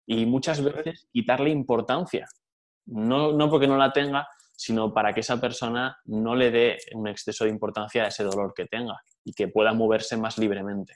[0.04, 2.26] y muchas veces quitarle importancia.
[2.87, 7.06] No, no porque no la tenga, sino para que esa persona no le dé un
[7.06, 10.94] exceso de importancia a ese dolor que tenga y que pueda moverse más libremente.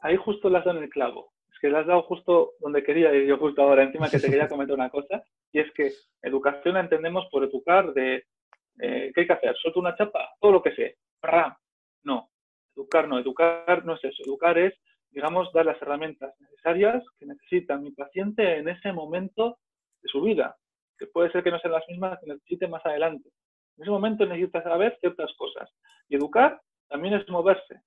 [0.00, 1.32] Ahí justo le has dado en el clavo.
[1.52, 4.30] Es que le has dado justo donde quería ir yo justo ahora, encima que te
[4.30, 8.24] quería comentar una cosa, y es que educación la entendemos por educar de
[8.80, 9.56] eh, ¿qué hay que hacer?
[9.56, 10.30] ¿Suelto una chapa?
[10.40, 10.98] Todo lo que sé.
[11.22, 11.54] ¡Ram!
[12.04, 12.30] No.
[12.76, 13.18] Educar no.
[13.18, 14.22] Educar no es eso.
[14.24, 14.74] Educar es,
[15.10, 19.58] digamos, dar las herramientas necesarias que necesita mi paciente en ese momento
[20.00, 20.56] de su vida
[20.98, 23.30] que puede ser que no sean las mismas que necesite más adelante.
[23.76, 25.70] En ese momento necesitas saber ciertas cosas.
[26.08, 27.82] Y educar también es moverse.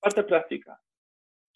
[0.00, 0.80] Parte práctica.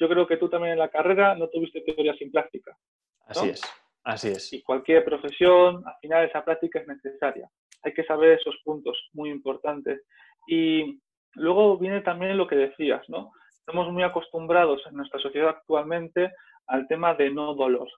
[0.03, 2.77] Yo creo que tú también en la carrera no tuviste teoría sin práctica.
[3.25, 3.63] Así es,
[4.03, 4.53] así es.
[4.53, 7.49] Y cualquier profesión, al final esa práctica es necesaria.
[7.85, 10.03] Hay que saber esos puntos muy importantes.
[10.49, 10.99] Y
[11.35, 13.31] luego viene también lo que decías, ¿no?
[13.61, 16.33] Estamos muy acostumbrados en nuestra sociedad actualmente
[16.67, 17.89] al tema de no dolor.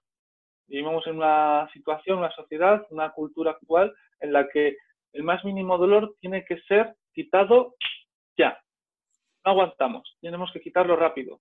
[0.67, 4.77] Vivimos en una situación, una sociedad, una cultura actual en la que
[5.13, 7.73] el más mínimo dolor tiene que ser quitado
[8.37, 8.59] ya.
[9.43, 11.39] No aguantamos, tenemos que quitarlo rápido.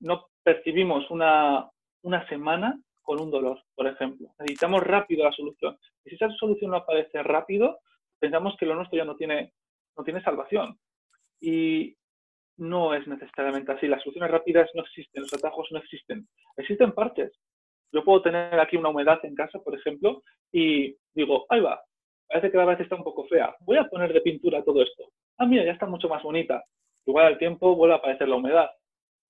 [0.00, 1.68] No percibimos una,
[2.02, 4.28] una semana con un dolor, por ejemplo.
[4.38, 5.78] Necesitamos rápido la solución.
[6.04, 7.78] Y si esa solución no aparece rápido,
[8.18, 9.52] pensamos que lo nuestro ya no tiene,
[9.96, 10.78] no tiene salvación.
[11.40, 11.96] Y
[12.56, 13.86] no es necesariamente así.
[13.86, 16.28] Las soluciones rápidas no existen, los atajos no existen.
[16.56, 17.32] Existen partes,
[17.94, 21.80] yo puedo tener aquí una humedad en casa, por ejemplo, y digo, ahí va,
[22.26, 23.54] parece que la vez está un poco fea.
[23.60, 25.04] Voy a poner de pintura todo esto.
[25.38, 26.64] Ah, mira, ya está mucho más bonita.
[27.06, 28.68] Igual al tiempo vuelve a aparecer la humedad,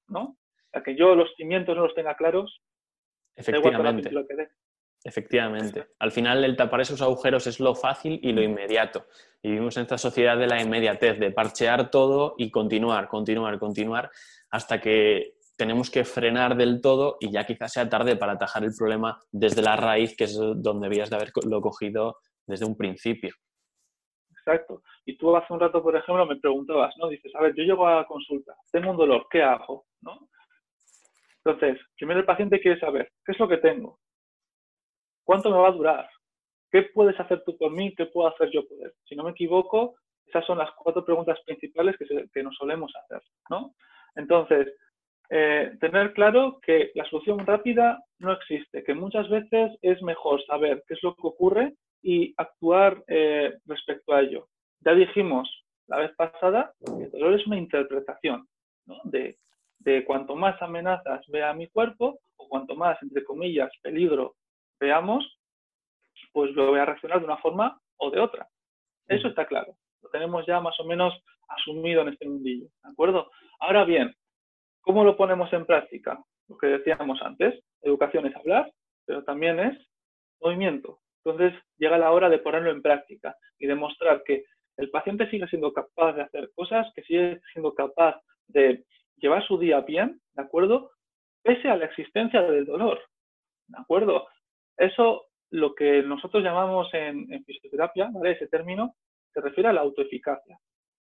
[0.09, 0.39] ¿no?
[0.83, 2.63] Que yo los cimientos no los tenga claros.
[3.37, 4.11] Efectivamente.
[5.05, 5.89] Efectivamente.
[5.99, 9.07] Al final, el tapar esos agujeros es lo fácil y lo inmediato.
[9.43, 14.11] Y vivimos en esta sociedad de la inmediatez, de parchear todo y continuar, continuar, continuar,
[14.51, 18.73] hasta que tenemos que frenar del todo y ya quizás sea tarde para atajar el
[18.77, 23.35] problema desde la raíz, que es donde debías de haberlo cogido desde un principio.
[24.31, 24.83] Exacto.
[25.05, 27.09] Y tú hace un rato, por ejemplo, me preguntabas, ¿no?
[27.09, 29.87] Dices, a ver, yo llego a consulta, tengo un dolor, ¿qué hago?
[30.01, 30.29] ¿No?
[31.45, 33.99] Entonces, primero el paciente quiere saber, ¿qué es lo que tengo?
[35.25, 36.09] ¿Cuánto me va a durar?
[36.71, 37.95] ¿Qué puedes hacer tú por mí?
[37.95, 38.93] ¿Qué puedo hacer yo por él?
[39.05, 43.23] Si no me equivoco, esas son las cuatro preguntas principales que, que nos solemos hacer,
[43.51, 43.75] ¿no?
[44.17, 44.75] Entonces,
[45.31, 50.83] eh, tener claro que la solución rápida no existe, que muchas veces es mejor saber
[50.87, 54.49] qué es lo que ocurre y actuar eh, respecto a ello.
[54.81, 55.49] Ya dijimos
[55.87, 58.47] la vez pasada que el dolor es una interpretación
[59.05, 59.39] de,
[59.85, 64.37] de cuanto más amenazas vea mi cuerpo o cuanto más, entre comillas, peligro
[64.81, 65.39] veamos,
[66.33, 68.49] pues lo voy a reaccionar de una forma o de otra.
[69.07, 69.77] Eso está claro.
[70.03, 71.15] Lo tenemos ya más o menos
[71.49, 72.67] asumido en este mundillo.
[72.83, 73.31] ¿De acuerdo?
[73.61, 74.15] Ahora bien,
[74.85, 76.23] ¿Cómo lo ponemos en práctica?
[76.47, 78.71] Lo que decíamos antes, educación es hablar,
[79.07, 79.79] pero también es
[80.43, 80.99] movimiento.
[81.25, 84.45] Entonces llega la hora de ponerlo en práctica y demostrar que
[84.77, 88.85] el paciente sigue siendo capaz de hacer cosas, que sigue siendo capaz de
[89.17, 90.91] llevar su día bien, ¿de acuerdo?
[91.43, 93.01] Pese a la existencia del dolor,
[93.69, 94.27] ¿de acuerdo?
[94.77, 98.33] Eso, lo que nosotros llamamos en, fisioterapia, ¿vale?
[98.33, 98.95] Ese término
[99.33, 100.59] se refiere a la autoeficacia.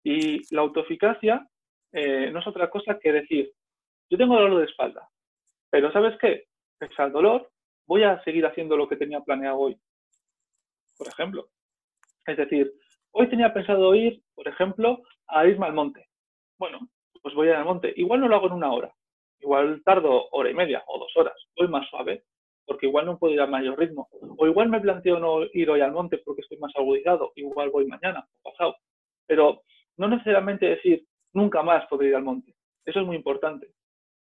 [0.04, 1.48] Y la autoeficacia
[1.92, 3.52] eh, no es otra cosa que decir,
[4.10, 5.10] yo tengo dolor de espalda,
[5.70, 6.46] pero ¿sabes qué?
[6.78, 7.50] Pese al dolor,
[7.86, 9.80] voy a seguir haciendo lo que tenía planeado hoy,
[10.98, 11.50] por ejemplo.
[12.26, 12.72] Es decir,
[13.12, 16.08] hoy tenía pensado ir, por ejemplo, a irme al monte.
[16.58, 16.80] Bueno,
[17.28, 17.94] pues voy al monte.
[17.98, 18.90] Igual no lo hago en una hora,
[19.42, 22.24] igual tardo hora y media o dos horas, voy más suave,
[22.66, 24.08] porque igual no puedo ir a mayor ritmo.
[24.38, 27.86] O igual me planteo no ir hoy al monte porque estoy más agudizado, igual voy
[27.86, 28.78] mañana o pasado.
[29.26, 29.64] Pero
[29.98, 32.54] no necesariamente decir nunca más podré ir al monte.
[32.86, 33.68] Eso es muy importante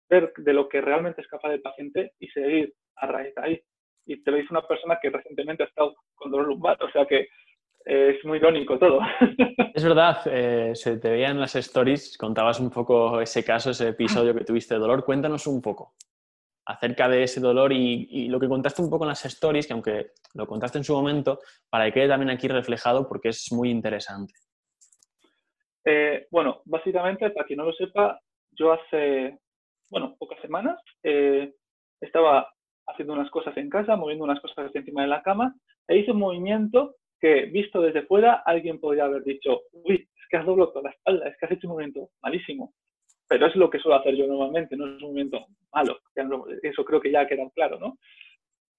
[0.09, 3.61] ver de lo que realmente es capaz el paciente y seguir a raíz de ahí.
[4.07, 7.05] Y te lo dice una persona que recientemente ha estado con dolor lumbar, o sea
[7.05, 7.27] que
[7.85, 8.99] es muy irónico todo.
[9.75, 13.89] Es verdad, eh, se te veía en las stories, contabas un poco ese caso, ese
[13.89, 15.03] episodio que tuviste de dolor.
[15.03, 15.95] Cuéntanos un poco
[16.65, 20.11] acerca de ese dolor y, lo que contaste un poco en las stories, que aunque
[20.33, 24.33] lo contaste en su momento, para que quede también aquí reflejado porque es muy interesante.
[25.83, 28.17] Eh, bueno, básicamente, para quien no lo sepa,
[28.51, 29.39] yo hace
[29.89, 31.53] bueno, pocas semanas, eh,
[32.01, 32.49] estaba
[32.87, 35.55] haciendo unas cosas en casa, moviendo unas cosas encima de la cama,
[35.87, 36.95] e hice un movimiento
[37.25, 40.89] que, visto desde fuera, alguien podría haber dicho, uy, es que has doblado toda la
[40.91, 42.75] espalda, es que has hecho un movimiento malísimo.
[43.27, 45.97] pero es lo que suelo hacer yo normalmente, no es un movimiento malo,
[46.61, 47.97] eso creo que ya queda claro, ¿no?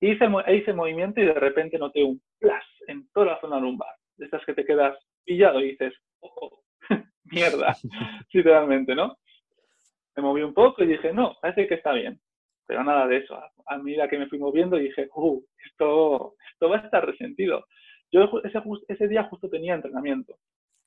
[0.00, 4.26] Hice, hice movimiento y de repente noté un plas en toda la zona lumbar, de
[4.26, 6.62] estas que te quedas pillado y dices, ojo,
[7.24, 7.74] mierda,
[8.32, 9.16] literalmente, ¿no?
[10.14, 12.20] Me moví un poco y dije, no, parece que está bien,
[12.64, 13.36] pero nada de eso.
[13.66, 17.66] A medida que me fui moviendo dije, uh, esto, esto va a estar resentido.
[18.16, 20.36] Yo ese, ese día justo tenía entrenamiento.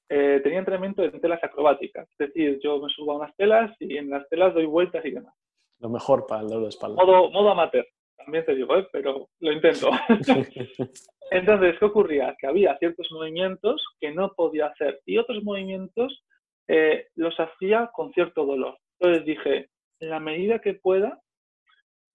[0.10, 2.10] Eh, tenía entrenamiento en telas acrobáticas.
[2.18, 5.12] Es decir, yo me subo a unas telas y en las telas doy vueltas y
[5.12, 5.36] demás.
[5.80, 6.96] Lo mejor para el dolor de espalda.
[7.04, 7.86] Modo, modo amateur,
[8.18, 8.88] también te digo, ¿eh?
[8.92, 9.92] pero lo intento.
[11.32, 12.36] Entonces, ¿qué ocurría?
[12.40, 16.26] Que había ciertos movimientos que no podía hacer y otros movimientos
[16.68, 18.80] eh, los hacía con cierto dolor.
[19.00, 21.20] Entonces dije, en la medida que pueda,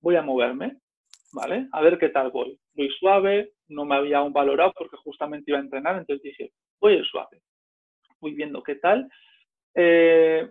[0.01, 0.79] voy a moverme,
[1.33, 1.69] ¿vale?
[1.71, 2.59] A ver qué tal voy.
[2.75, 6.99] Voy suave, no me había aún valorado porque justamente iba a entrenar, entonces dije, voy
[6.99, 7.41] a suave.
[8.21, 9.09] Voy viendo qué tal.
[9.75, 10.51] Eh,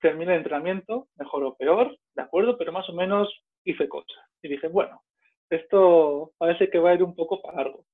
[0.00, 3.28] terminé el entrenamiento, mejor o peor, de acuerdo, pero más o menos
[3.64, 4.16] hice cosas.
[4.42, 5.02] Y dije, bueno,
[5.50, 7.84] esto parece que va a ir un poco para largo.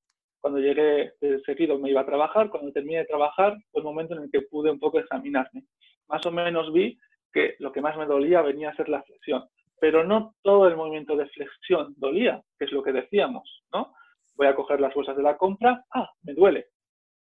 [0.40, 4.14] Cuando llegué de seguido me iba a trabajar, cuando terminé de trabajar fue el momento
[4.14, 5.64] en el que pude un poco examinarme.
[6.08, 6.98] Más o menos vi
[7.32, 9.44] que lo que más me dolía venía a ser la flexión,
[9.80, 13.94] pero no todo el movimiento de flexión dolía, que es lo que decíamos, ¿no?
[14.36, 16.66] Voy a coger las bolsas de la compra, ah, me duele.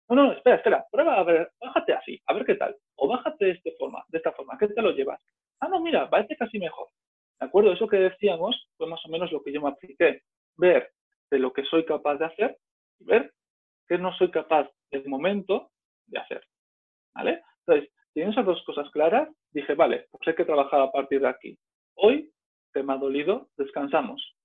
[0.09, 2.75] No, no, espera, espera, prueba a ver, bájate así, a ver qué tal.
[2.95, 5.21] O bájate de, este forma, de esta forma, ¿qué te lo llevas?
[5.59, 6.87] Ah, no, mira, parece casi mejor.
[7.39, 7.71] ¿De acuerdo?
[7.71, 10.21] Eso que decíamos fue más o menos lo que yo me apliqué.
[10.57, 10.91] Ver
[11.31, 12.57] de lo que soy capaz de hacer
[12.99, 13.33] y ver
[13.87, 15.71] qué no soy capaz de momento
[16.07, 16.45] de hacer.
[17.15, 17.41] ¿Vale?
[17.65, 21.27] Entonces, teniendo esas dos cosas claras, dije, vale, pues hay que trabajar a partir de
[21.27, 21.57] aquí.
[21.95, 22.31] Hoy,
[22.73, 24.35] te me ha dolido, descansamos.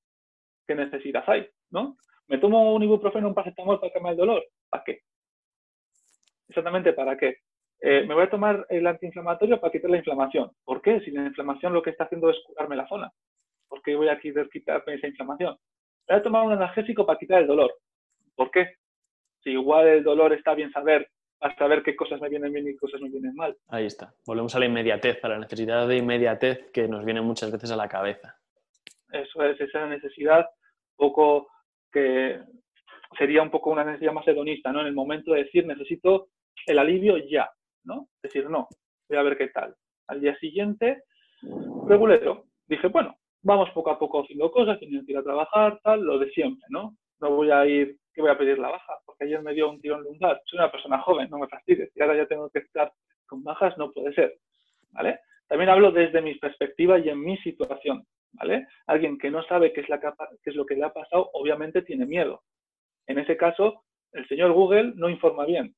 [0.66, 1.48] ¿Qué necesidad hay?
[1.70, 1.96] ¿No?
[2.28, 4.44] ¿Me tomo un ibuprofeno, un paracetamol para calmar el dolor?
[4.68, 5.00] ¿Para qué?
[6.48, 7.38] Exactamente, ¿para qué?
[7.80, 10.50] Eh, me voy a tomar el antiinflamatorio para quitar la inflamación.
[10.64, 11.00] ¿Por qué?
[11.00, 13.10] Si la inflamación lo que está haciendo es curarme la zona.
[13.68, 15.56] ¿Por qué voy a quitarme esa inflamación?
[16.08, 17.74] Me voy a tomar un analgésico para quitar el dolor.
[18.34, 18.76] ¿Por qué?
[19.42, 22.72] Si igual el dolor está bien saber, para saber qué cosas me vienen bien y
[22.72, 23.56] qué cosas me vienen mal.
[23.68, 24.12] Ahí está.
[24.26, 27.76] Volvemos a la inmediatez, a la necesidad de inmediatez que nos viene muchas veces a
[27.76, 28.36] la cabeza.
[29.12, 30.46] Eso es, esa necesidad
[30.96, 31.48] poco
[31.92, 32.40] que
[33.16, 34.80] sería un poco una necesidad más hedonista, ¿no?
[34.80, 36.28] En el momento de decir necesito
[36.66, 37.48] el alivio ya,
[37.84, 38.08] ¿no?
[38.22, 38.68] Decir, no,
[39.08, 39.74] voy a ver qué tal.
[40.08, 41.04] Al día siguiente,
[41.86, 42.44] regulero.
[42.66, 46.18] Dije, bueno, vamos poco a poco haciendo cosas, teniendo que ir a trabajar, tal, lo
[46.18, 46.96] de siempre, ¿no?
[47.20, 49.80] No voy a ir, que voy a pedir la baja, porque ayer me dio un
[49.80, 50.42] tirón lumbar.
[50.44, 51.92] Soy una persona joven, no me fastidies.
[51.94, 52.92] Y ahora ya tengo que estar
[53.26, 54.40] con bajas, no puede ser,
[54.90, 55.20] ¿vale?
[55.46, 58.66] También hablo desde mi perspectiva y en mi situación, ¿vale?
[58.88, 61.30] Alguien que no sabe qué es, la capa, qué es lo que le ha pasado,
[61.32, 62.42] obviamente tiene miedo.
[63.06, 65.76] En ese caso, el señor Google no informa bien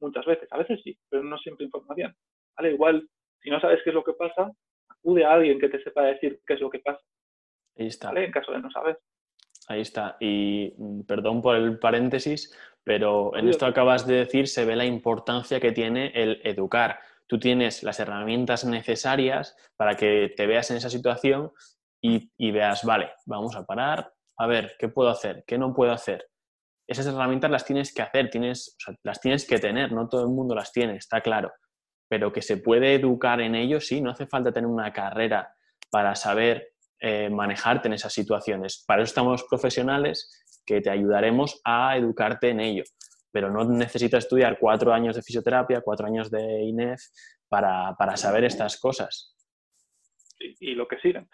[0.00, 2.14] muchas veces, a veces sí, pero no siempre informa bien.
[2.58, 2.72] ¿vale?
[2.72, 3.08] Igual,
[3.40, 4.52] si no sabes qué es lo que pasa,
[4.90, 7.00] acude a alguien que te sepa decir qué es lo que pasa.
[7.78, 8.08] Ahí está.
[8.08, 8.26] ¿vale?
[8.26, 8.98] En caso de no saber.
[9.68, 10.16] Ahí está.
[10.20, 12.52] Y mm, perdón por el paréntesis,
[12.82, 16.98] pero en esto acabas de decir se ve la importancia que tiene el educar.
[17.26, 21.52] Tú tienes las herramientas necesarias para que te veas en esa situación
[22.02, 25.44] y, y veas, vale, vamos a parar, a ver, ¿qué puedo hacer?
[25.46, 26.26] ¿Qué no puedo hacer?
[26.88, 30.54] esas herramientas las tienes que hacer, tienes, las tienes que tener, no todo el mundo
[30.54, 31.52] las tiene, está claro,
[32.08, 35.54] pero que se puede educar en ello, sí, no hace falta tener una carrera
[35.90, 38.84] para saber eh, manejarte en esas situaciones.
[38.86, 42.84] Para eso estamos profesionales que te ayudaremos a educarte en ello,
[43.32, 47.00] pero no necesitas estudiar cuatro años de fisioterapia, cuatro años de INEF
[47.48, 49.34] para, saber estas cosas.
[50.38, 51.28] Y, lo que siguen.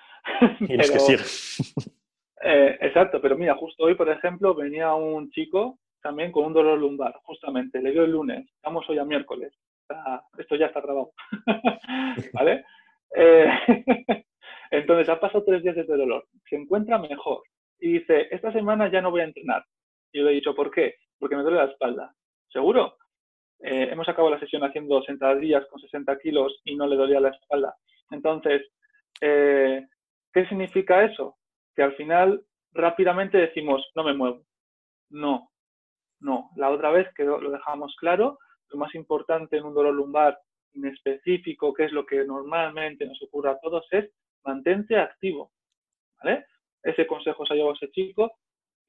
[0.60, 1.24] Y los que siguen.
[2.46, 6.78] Eh, exacto, pero mira, justo hoy, por ejemplo, venía un chico también con un dolor
[6.78, 9.54] lumbar, justamente, le dio el lunes, estamos hoy a miércoles,
[10.36, 11.12] esto ya está grabado,
[12.34, 12.66] ¿vale?
[13.16, 13.48] Eh,
[14.78, 17.42] entonces, ha pasado tres días de dolor, se encuentra mejor
[17.78, 19.64] y dice, esta semana ya no voy a entrenar.
[20.12, 20.96] Y yo le he dicho, ¿por qué?
[21.18, 22.14] Porque me duele la espalda.
[22.48, 22.96] ¿Seguro?
[23.60, 27.30] Eh, hemos acabado la sesión haciendo sentadillas con 60 kilos y no le dolía la
[27.30, 27.74] espalda.
[28.10, 28.62] Entonces,
[29.20, 31.36] ¿qué significa eso?
[31.74, 34.44] que al final rápidamente decimos, no me muevo.
[35.10, 35.50] No,
[36.20, 36.50] no.
[36.56, 40.38] La otra vez que lo dejamos claro, lo más importante en un dolor lumbar
[40.72, 44.10] en específico, que es lo que normalmente nos ocurre a todos, es
[44.44, 45.50] mantente activo.
[46.22, 46.44] ¿vale?
[46.82, 48.32] Ese consejo se ha llevado a ese chico,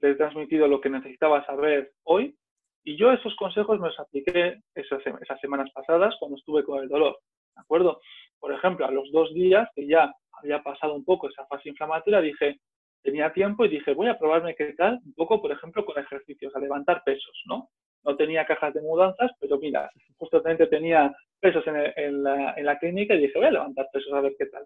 [0.01, 2.35] le he transmitido lo que necesitaba saber hoy
[2.83, 5.01] y yo esos consejos me los apliqué esas,
[5.41, 7.17] semanas pasadas cuando estuve con el dolor.
[7.55, 7.99] ¿De acuerdo?
[8.39, 12.21] Por ejemplo, a los dos días que ya había pasado un poco esa fase inflamatoria,
[12.21, 12.59] dije,
[13.01, 16.55] tenía tiempo y dije, voy a probarme qué tal, un poco, por ejemplo, con ejercicios,
[16.55, 17.69] a levantar pesos, ¿no?
[18.03, 23.37] No tenía cajas de mudanzas, pero mira, justamente tenía pesos en, la, clínica y dije,
[23.39, 24.63] voy a levantar pesos a ver qué tal.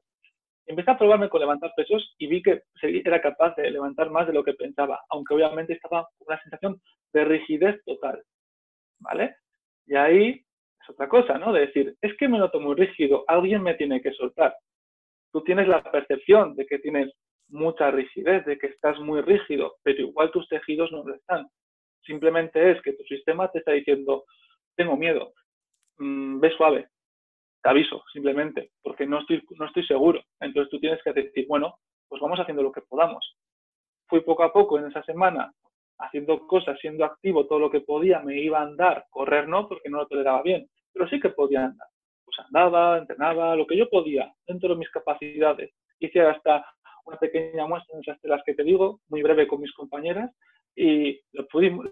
[0.69, 4.33] Empecé a probarme con levantar pesos y vi que era capaz de levantar más de
[4.33, 6.79] lo que pensaba, aunque obviamente estaba una sensación
[7.11, 8.21] de rigidez total.
[8.99, 9.35] ¿Vale?
[9.87, 10.45] Y ahí
[10.79, 11.51] es otra cosa, ¿no?
[11.53, 14.55] De decir, es que me noto muy rígido, alguien me tiene que soltar.
[15.31, 17.11] Tú tienes la percepción de que tienes
[17.47, 21.47] mucha rigidez, de que estás muy rígido, pero igual tus tejidos no lo están.
[22.05, 24.23] Simplemente es que tu sistema te está diciendo,
[24.75, 25.33] tengo miedo,
[25.97, 26.89] mm, ve suave,
[27.61, 30.21] te aviso, simplemente, porque no estoy, no estoy seguro.
[30.39, 31.75] Entonces tú tienes que decir, bueno,
[32.07, 33.35] pues vamos haciendo lo que podamos.
[34.07, 35.51] Fui poco a poco en esa semana
[35.99, 39.89] haciendo cosas, siendo activo todo lo que podía, me iba a andar, correr no, porque
[39.89, 41.87] no lo toleraba bien, pero sí que podía andar.
[42.23, 45.71] Pues andaba, entrenaba, lo que yo podía, dentro de mis capacidades.
[45.99, 46.65] Hice hasta
[47.05, 50.31] una pequeña muestra en esas telas que te digo, muy breve con mis compañeras,
[50.75, 51.45] y lo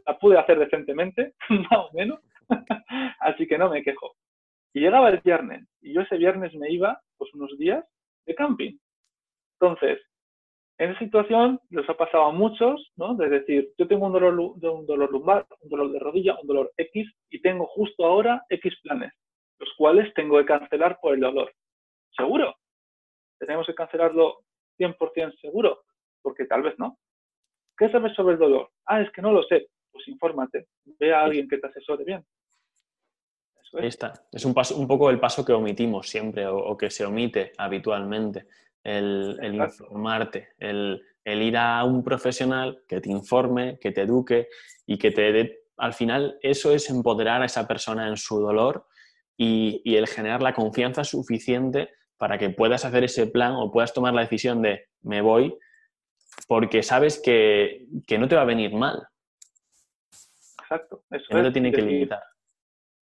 [0.06, 2.19] la pude hacer decentemente, más o menos,
[3.19, 4.15] así que no me quejo.
[4.78, 7.84] Y llegaba el viernes, y yo ese viernes me iba, pues unos días,
[8.28, 8.78] de camping.
[9.60, 10.00] Entonces,
[10.78, 13.16] en esa situación les ha pasado a muchos, ¿no?
[13.16, 16.72] De decir, yo tengo un dolor, un dolor lumbar, un dolor de rodilla, un dolor
[16.78, 19.12] X, y tengo justo ahora X planes,
[19.58, 21.52] los cuales tengo que cancelar por el dolor.
[22.16, 22.54] ¿Seguro?
[23.40, 24.42] ¿Tenemos que cancelarlo
[24.78, 25.86] 100% seguro?
[26.22, 27.00] Porque tal vez no.
[27.80, 28.70] ¿Qué sabes sobre el dolor?
[28.86, 29.70] Ah, es que no lo sé.
[29.92, 30.68] Pues infórmate.
[31.00, 32.24] Ve a alguien que te asesore bien.
[33.73, 33.82] Es.
[33.82, 34.13] Ahí está.
[34.32, 38.47] Es un, paso, un poco el paso que omitimos siempre o que se omite habitualmente
[38.88, 44.47] el, informarte, el, ir a un profesional que te informe, que te eduque
[44.86, 48.88] y que te dé, al final eso es empoderar a esa persona en su dolor
[49.36, 54.13] y, el generar la confianza suficiente para que puedas hacer ese plan o puedas tomar
[54.13, 55.58] la decisión de me voy
[56.47, 59.06] porque sabes que, no te va a venir mal.
[60.62, 61.03] Exacto.
[61.12, 62.23] Eso no te tiene que limitar.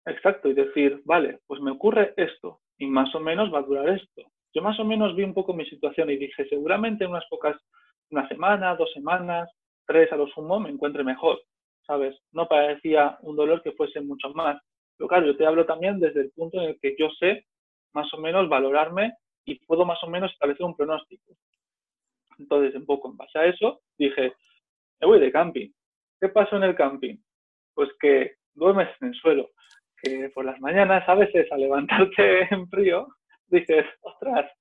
[0.05, 3.89] Exacto, y decir, vale, pues me ocurre esto y más o menos va a durar
[3.89, 4.23] esto.
[4.53, 7.55] Yo más o menos vi un poco mi situación y dije, seguramente en unas pocas,
[8.11, 9.49] una semana, dos semanas,
[9.87, 11.41] tres a lo sumo, me encuentre mejor,
[11.87, 12.15] ¿sabes?
[12.31, 14.61] No parecía un dolor que fuese mucho más.
[14.97, 17.45] Pero claro, yo te hablo también desde el punto en el que yo sé
[17.93, 19.13] más o menos valorarme
[19.45, 21.33] y puedo más o menos establecer un pronóstico.
[22.37, 24.33] Entonces, un poco en base a eso, dije,
[24.99, 25.69] me voy de camping.
[26.19, 27.17] ¿Qué pasó en el camping?
[27.73, 29.49] Pues que duermes en el suelo,
[30.03, 33.07] que por las mañanas a veces al levantarte en frío
[33.47, 34.51] dices, ostras,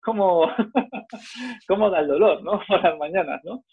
[0.00, 0.48] ¿cómo,
[1.68, 2.60] cómo da el dolor, ¿no?
[2.68, 3.64] Por las mañanas, ¿no?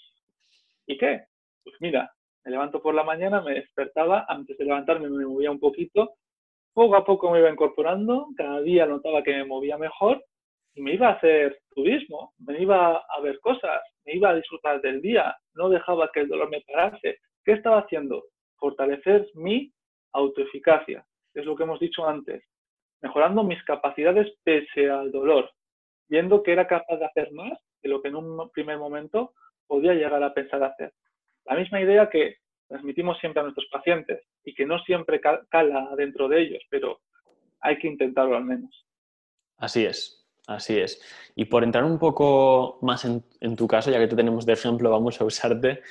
[0.87, 1.25] ¿Y qué?
[1.63, 2.11] Pues mira,
[2.43, 6.15] me levanto por la mañana, me despertaba, antes de levantarme me movía un poquito,
[6.73, 10.23] poco a poco me iba incorporando, cada día notaba que me movía mejor
[10.73, 14.81] y me iba a hacer turismo, me iba a ver cosas, me iba a disfrutar
[14.81, 17.19] del día, no dejaba que el dolor me parase.
[17.43, 18.23] ¿Qué estaba haciendo?
[18.57, 19.71] Fortalecer mi
[20.13, 22.43] autoeficacia, es lo que hemos dicho antes
[23.01, 25.51] mejorando mis capacidades pese al dolor,
[26.07, 29.33] viendo que era capaz de hacer más de lo que en un primer momento
[29.67, 30.93] podía llegar a pensar hacer.
[31.45, 36.27] La misma idea que transmitimos siempre a nuestros pacientes y que no siempre cala dentro
[36.27, 37.01] de ellos, pero
[37.59, 38.85] hay que intentarlo al menos.
[39.57, 41.01] Así es, así es.
[41.35, 44.89] Y por entrar un poco más en, tu caso, ya que te tenemos de ejemplo,
[44.89, 45.81] vamos a usarte.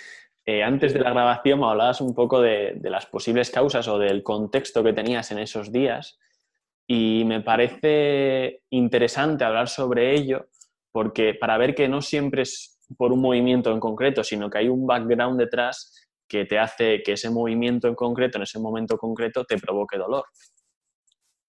[0.47, 4.23] Eh, antes de la grabación me hablabas un poco de, las posibles causas o del
[4.23, 6.19] contexto que tenías en esos días
[6.87, 10.49] y me parece interesante hablar sobre ello
[10.93, 14.69] porque para ver que no siempre es por un movimiento en concreto, sino que hay
[14.69, 19.45] un background detrás que te hace que ese movimiento en concreto, en ese momento concreto,
[19.45, 20.25] te provoque dolor.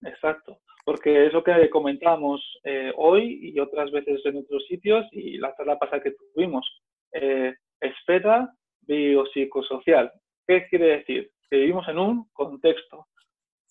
[0.03, 5.37] Exacto, porque es lo que comentamos eh, hoy y otras veces en otros sitios y
[5.37, 6.67] la charla pasada que tuvimos.
[7.13, 8.51] Eh, esfera
[8.95, 10.11] biopsicosocial.
[10.47, 11.31] ¿Qué quiere decir?
[11.49, 13.07] Que vivimos en un contexto.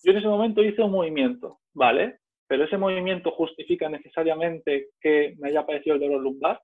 [0.03, 2.19] Yo en ese momento hice un movimiento, ¿vale?
[2.47, 6.61] Pero ese movimiento justifica necesariamente que me haya aparecido el dolor lumbar.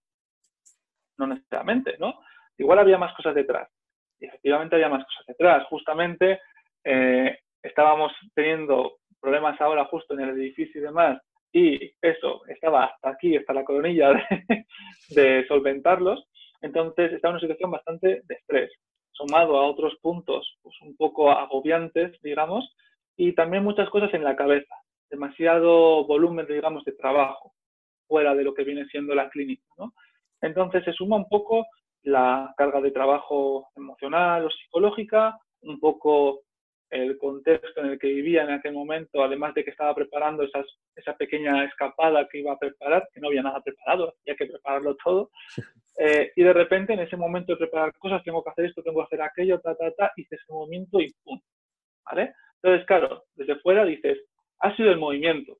[1.17, 2.19] No necesariamente, ¿no?
[2.57, 3.69] Igual había más cosas detrás.
[4.19, 5.65] Y efectivamente había más cosas detrás.
[5.67, 6.39] Justamente
[6.83, 13.09] eh, estábamos teniendo problemas ahora justo en el edificio y demás, y eso estaba hasta
[13.09, 14.65] aquí, hasta la coronilla de,
[15.09, 16.27] de solventarlos.
[16.61, 18.71] Entonces estaba en una situación bastante de estrés,
[19.11, 22.75] sumado a otros puntos pues, un poco agobiantes, digamos,
[23.15, 24.75] y también muchas cosas en la cabeza,
[25.09, 27.53] demasiado volumen, digamos, de trabajo
[28.07, 29.93] fuera de lo que viene siendo la clínica, ¿no?
[30.41, 31.65] Entonces se suma un poco
[32.03, 36.41] la carga de trabajo emocional o psicológica, un poco
[36.89, 40.65] el contexto en el que vivía en aquel momento, además de que estaba preparando esas,
[40.97, 44.95] esa pequeña escapada que iba a preparar, que no había nada preparado, había que prepararlo
[45.03, 45.31] todo,
[45.99, 48.99] eh, y de repente en ese momento de preparar cosas, tengo que hacer esto, tengo
[48.99, 51.39] que hacer aquello, ta, ta, ta, hice ese movimiento y ¡pum!
[52.05, 52.33] ¿Vale?
[52.61, 54.17] Entonces, claro, desde fuera dices,
[54.59, 55.57] ha sido el movimiento.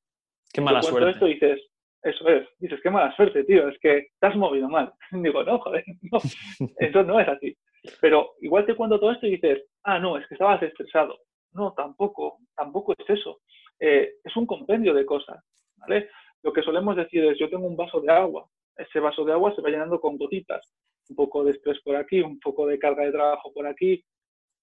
[0.54, 1.12] Qué mala suerte.
[1.12, 1.60] esto dices,
[2.02, 4.92] eso es, dices, qué mala suerte, tío, es que te has movido mal.
[5.12, 6.20] Digo, no, joder, no,
[6.80, 7.56] eso no es así.
[8.02, 11.18] Pero igual te cuento todo esto y dices, ah, no, es que estabas estresado.
[11.54, 13.40] No, tampoco, tampoco es eso.
[13.80, 15.44] Eh, es un compendio de cosas,
[15.78, 16.10] ¿vale?
[16.44, 18.48] Lo que solemos decir es, yo tengo un vaso de agua,
[18.78, 20.66] ese vaso de agua se va llenando con gotitas,
[21.10, 24.04] un poco de estrés por aquí, un poco de carga de trabajo por aquí,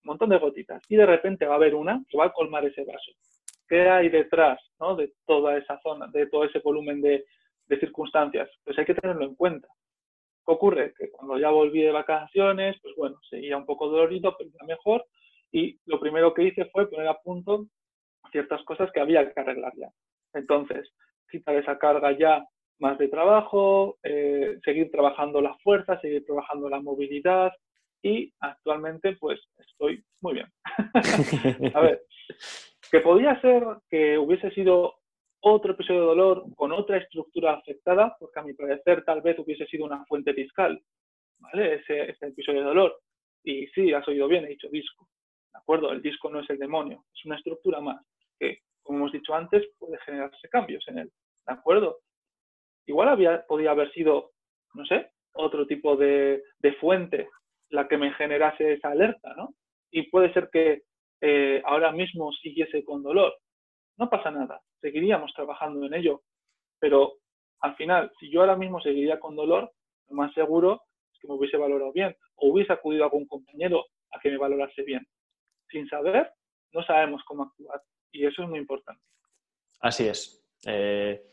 [0.04, 0.82] un montón de gotitas.
[0.88, 3.12] Y de repente va a haber una que va a colmar ese vaso.
[3.68, 4.94] ¿Qué hay detrás ¿no?
[4.94, 7.24] de toda esa zona, de todo ese volumen de,
[7.80, 8.48] circunstancias?
[8.62, 9.68] Pues hay que tenerlo en cuenta.
[10.46, 10.92] ¿Qué ocurre?
[10.96, 15.06] Que cuando ya volví de vacaciones, pues bueno, seguía un poco dolorido, pero ya mejor.
[15.50, 17.66] Y lo primero que hice fue poner a punto
[18.30, 19.90] ciertas cosas que había que arreglar ya.
[20.32, 20.92] Entonces,
[21.30, 22.44] quitar esa carga ya
[22.78, 27.52] más de trabajo, eh, seguir trabajando la fuerza, seguir trabajando la movilidad
[28.02, 30.46] y actualmente pues estoy muy bien.
[31.74, 32.02] a ver,
[32.90, 34.94] que podía ser que hubiese sido
[35.40, 39.66] otro episodio de dolor con otra estructura afectada, porque a mi parecer tal vez hubiese
[39.66, 40.80] sido una fuente discal,
[41.38, 41.74] ¿vale?
[41.74, 42.98] Ese, ese episodio de dolor.
[43.42, 45.06] Y sí, has oído bien, he dicho disco,
[45.52, 45.92] ¿de acuerdo?
[45.92, 48.02] El disco no es el demonio, es una estructura más
[48.84, 51.12] como hemos dicho antes, puede generarse cambios en él,
[51.46, 51.98] ¿de acuerdo?
[52.86, 54.32] Igual había, podía haber sido,
[54.74, 56.42] no sé, otro tipo de,
[56.80, 57.28] fuente
[57.70, 59.54] la que me generase esa alerta, ¿no?
[59.90, 60.82] Y puede ser que
[61.20, 63.34] eh, ahora mismo siguiese con dolor,
[63.96, 66.22] no pasa nada, seguiríamos trabajando en ello,
[66.78, 67.14] pero
[67.60, 69.72] al final, si yo ahora mismo seguiría con dolor,
[70.08, 70.82] lo más seguro
[71.12, 74.36] es que me hubiese valorado bien o hubiese acudido a algún compañero a que me
[74.36, 75.06] valorase bien.
[75.70, 76.30] Sin saber,
[76.72, 77.80] no sabemos cómo actuar
[78.14, 79.02] y eso es muy importante.
[79.80, 80.42] Así es.
[80.64, 81.30] Eh,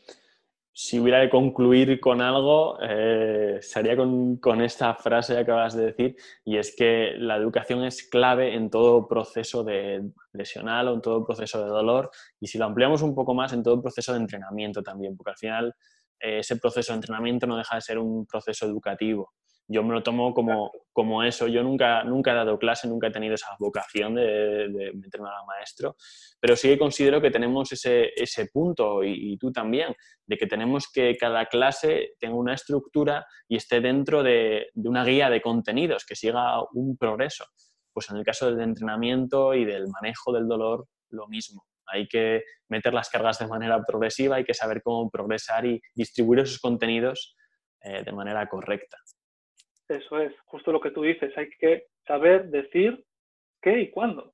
[0.74, 5.86] si hubiera que concluir con algo, eh, sería con, con, esta frase que acabas de
[5.86, 11.02] decir, y es que la educación es clave en todo proceso de lesional o en
[11.02, 12.10] todo proceso de dolor,
[12.40, 15.36] y si lo ampliamos un poco más, en todo proceso de entrenamiento también, porque al
[15.36, 15.74] final
[16.18, 19.32] eh, ese proceso de entrenamiento no deja de ser un proceso educativo
[19.72, 21.48] yo me lo tomo como, como eso.
[21.48, 25.44] Yo nunca, nunca he dado clase, nunca he tenido esa vocación de, de meterme a
[25.46, 25.96] maestro,
[26.38, 29.94] pero sí que considero que tenemos ese, ese punto, y, tú también,
[30.26, 35.04] de que tenemos que cada clase tenga una estructura y esté dentro de, de una
[35.04, 37.46] guía de contenidos, que siga un progreso.
[37.92, 41.64] Pues en el caso del entrenamiento y del manejo del dolor, lo mismo.
[41.86, 46.40] Hay que meter las cargas de manera progresiva, hay que saber cómo progresar y distribuir
[46.40, 47.36] esos contenidos
[47.82, 48.96] eh, de manera correcta.
[49.92, 53.04] Eso es, justo lo que tú dices, hay que saber decir
[53.60, 54.32] qué y cuándo.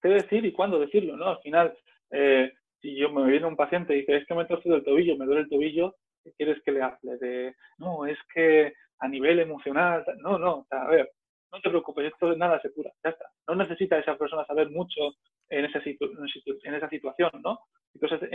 [0.00, 1.28] Qué decir y cuándo decirlo, ¿no?
[1.28, 1.76] Al final,
[2.10, 5.16] eh, si yo me viene un paciente y dice, es que me torcido el tobillo,
[5.16, 7.16] me duele el tobillo, ¿qué quieres que le hable?
[7.18, 11.10] De, no, es que a nivel emocional, no, no, a ver,
[11.52, 13.26] no te preocupes, esto de nada se cura, ya está.
[13.48, 15.14] No necesita esa persona saber mucho
[15.48, 17.58] en esa, en esa situación, ¿no?
[17.94, 18.30] Entonces,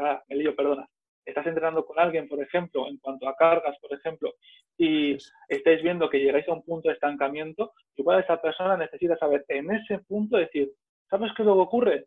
[0.00, 0.86] ah, me lío, perdona
[1.24, 4.34] estás entrenando con alguien, por ejemplo, en cuanto a cargas, por ejemplo,
[4.76, 5.16] y
[5.48, 9.70] estáis viendo que llegáis a un punto de estancamiento, igual esa persona necesita saber en
[9.70, 10.70] ese punto decir,
[11.08, 12.06] ¿sabes qué luego ocurre?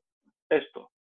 [0.50, 0.92] Esto.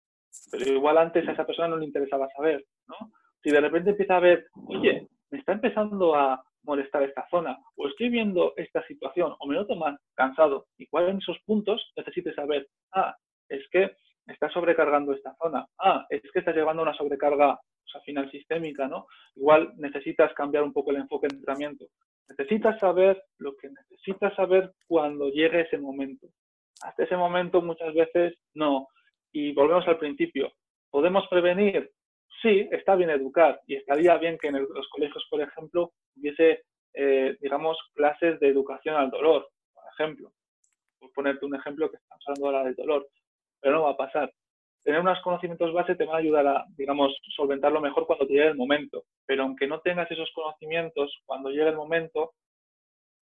[0.50, 2.96] Pero igual antes a esa persona no le interesaba saber, ¿no?
[3.42, 7.86] Si de repente empieza a ver, oye, me está empezando a molestar esta zona, o
[7.88, 12.66] estoy viendo esta situación, o me noto más cansado, igual en esos puntos necesites saber,
[12.92, 13.16] ah,
[13.48, 13.92] es que
[14.26, 17.58] estás sobrecargando esta zona, ah, es que estás llevando una sobrecarga
[17.92, 19.06] pues, final sistémica, ¿no?
[19.34, 21.86] Igual necesitas cambiar un poco el enfoque de entrenamiento.
[22.28, 26.26] Necesitas saber lo que necesitas saber cuando llegue ese momento.
[26.82, 28.88] Hasta ese momento muchas veces no.
[29.32, 30.52] Y volvemos al principio.
[30.90, 31.90] ¿Podemos prevenir?
[32.42, 36.64] Sí, está bien educar y estaría bien que en los colegios, por ejemplo, hubiese,
[36.94, 40.32] eh, digamos, clases de educación al dolor, por ejemplo.
[40.98, 43.08] Por ponerte un ejemplo que estamos hablando ahora del dolor.
[43.60, 44.32] Pero no va a pasar
[44.86, 48.46] tener unos conocimientos base te van a ayudar a, digamos, solventarlo mejor cuando te llegue
[48.46, 49.02] el momento.
[49.26, 52.34] Pero aunque no tengas esos conocimientos, cuando llegue el momento,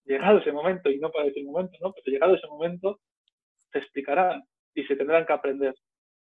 [0.06, 1.92] llegado ese momento, y no para decir momento, ¿no?
[1.92, 3.00] Pero llegado ese momento,
[3.70, 4.42] se explicarán
[4.74, 5.74] y se tendrán que aprender.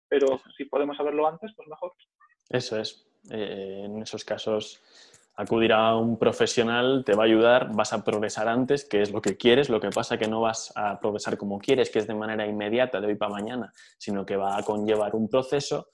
[0.09, 1.95] Pero si podemos saberlo antes, pues mejor.
[2.51, 3.11] Eso es.
[3.31, 4.83] Eh, en esos casos
[5.37, 9.21] acudir a un profesional te va a ayudar, vas a progresar antes, que es lo
[9.21, 12.15] que quieres, lo que pasa que no vas a progresar como quieres, que es de
[12.15, 15.89] manera inmediata, de hoy para mañana, sino que va a conllevar un proceso,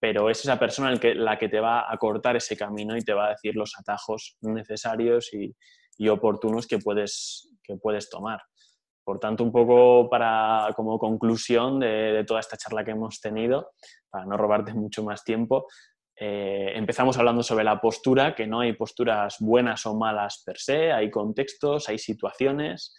[0.00, 3.26] pero es esa persona la que te va a cortar ese camino y te va
[3.26, 5.54] a decir los atajos necesarios y,
[6.08, 8.40] oportunos que puedes, que puedes tomar.
[9.02, 13.70] Por tanto, un poco para, como conclusión de, toda esta charla que hemos tenido,
[14.10, 15.66] para no robarte mucho más tiempo,
[16.18, 20.90] eh, empezamos hablando sobre la postura, que no hay posturas buenas o malas per se,
[20.90, 22.94] hay contextos, hay situaciones,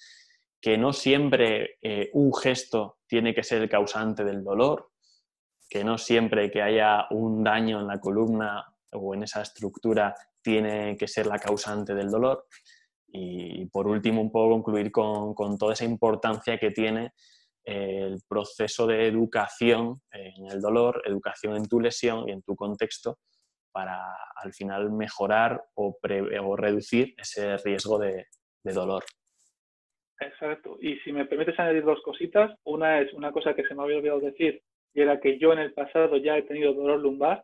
[0.62, 4.92] que no siempre eh, un gesto tiene que ser el causante del dolor.
[5.70, 10.96] que no siempre que haya un daño en la columna o en esa estructura tiene
[10.96, 12.46] que ser la causante del dolor.
[13.10, 17.12] Y por último, un poco concluir con, con toda esa importancia que tiene
[17.68, 23.18] el proceso de educación en el dolor, educación en tu lesión y en tu contexto
[23.74, 24.02] para
[24.42, 28.26] al final mejorar o, o reducir ese riesgo de,
[28.64, 29.04] de, dolor.
[30.22, 30.78] Exacto.
[30.80, 33.98] Y si me permites añadir dos cositas, una es una cosa que se me había
[33.98, 34.62] olvidado decir,
[34.94, 37.44] y era que yo en el pasado ya he tenido dolor lumbar,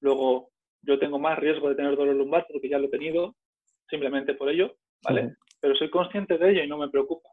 [0.00, 0.50] luego
[0.82, 3.36] yo tengo más riesgo de tener dolor lumbar porque ya lo he tenido,
[3.88, 5.36] simplemente por ello, ¿vale?
[5.60, 7.30] Pero soy consciente de ello y no me preocupa,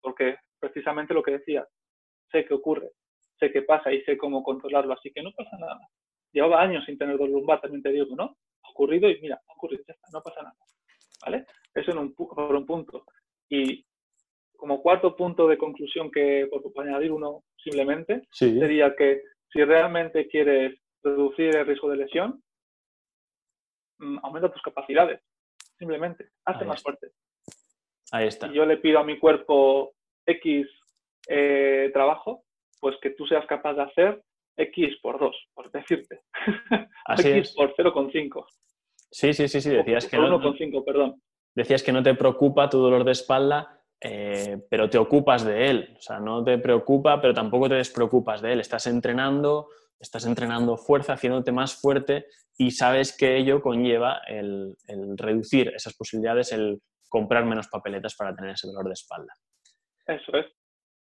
[0.00, 1.66] porque precisamente lo que decía,
[2.30, 2.92] sé qué ocurre,
[3.38, 5.80] sé qué pasa y sé cómo controlarlo, así que no pasa nada.
[6.32, 8.36] Llevaba años sin tener dolor lumbar, también te digo, ¿no?
[8.62, 10.56] Ha ocurrido y mira, ha ocurrido, ya está, no pasa nada,
[11.24, 11.46] ¿vale?
[11.74, 13.04] Eso en un, por un punto.
[13.50, 13.84] Y
[14.56, 20.80] como cuarto punto de conclusión que, por añadir uno simplemente, sería que si realmente quieres
[21.02, 22.40] reducir el riesgo de lesión,
[23.98, 25.20] mm, aumenta tus capacidades,
[25.76, 27.08] simplemente, hazte más fuerte.
[28.12, 28.48] Ahí está.
[28.48, 29.94] Si yo le pido a mi cuerpo
[30.26, 30.66] X
[31.28, 32.44] eh, trabajo,
[32.80, 34.22] pues que tú seas capaz de hacer
[34.56, 36.20] X por 2, por decirte.
[37.18, 38.44] X por 0,5.
[39.10, 40.40] Sí, sí, sí, sí, decías que no.
[40.40, 41.22] 1,5, perdón.
[41.54, 45.94] Decías que no te preocupa tu dolor de espalda, eh, pero te ocupas de él.
[45.98, 48.60] O sea, no te preocupa, pero tampoco te despreocupas de él.
[48.60, 49.68] Estás entrenando,
[50.00, 54.76] estás entrenando fuerza, haciéndote más fuerte y sabes que ello conlleva el
[55.16, 59.32] reducir esas posibilidades, el comprar menos papeletas para tener ese dolor de espalda.
[60.14, 60.46] Eso es.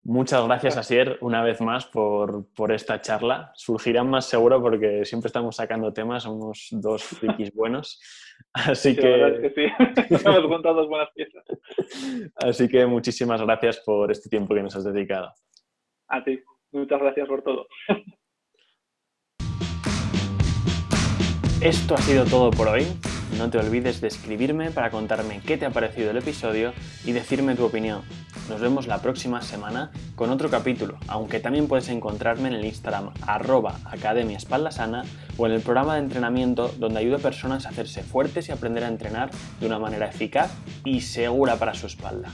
[0.03, 3.51] Muchas gracias, Asier, una vez más por, esta charla.
[3.55, 8.01] Surgirán más seguro porque siempre estamos sacando temas, somos dos frikis buenos.
[8.53, 9.09] Así que...
[9.09, 9.69] La verdad es que
[10.07, 11.43] sí, hemos contado dos buenas piezas.
[12.35, 15.33] Así que muchísimas gracias por este tiempo que nos has dedicado.
[16.07, 16.41] A ti,
[16.71, 17.67] muchas gracias por todo.
[21.61, 22.83] Esto ha sido todo por hoy.
[23.37, 26.73] No te olvides de escribirme para contarme qué te ha parecido el episodio
[27.05, 28.01] y decirme tu opinión.
[28.49, 33.11] Nos vemos la próxima semana con otro capítulo, aunque también puedes encontrarme en el Instagram
[33.21, 35.03] arroba Academia Espalda Sana
[35.37, 38.83] o en el programa de entrenamiento donde ayudo a personas a hacerse fuertes y aprender
[38.83, 40.51] a entrenar de una manera eficaz
[40.83, 42.29] y segura para su espalda.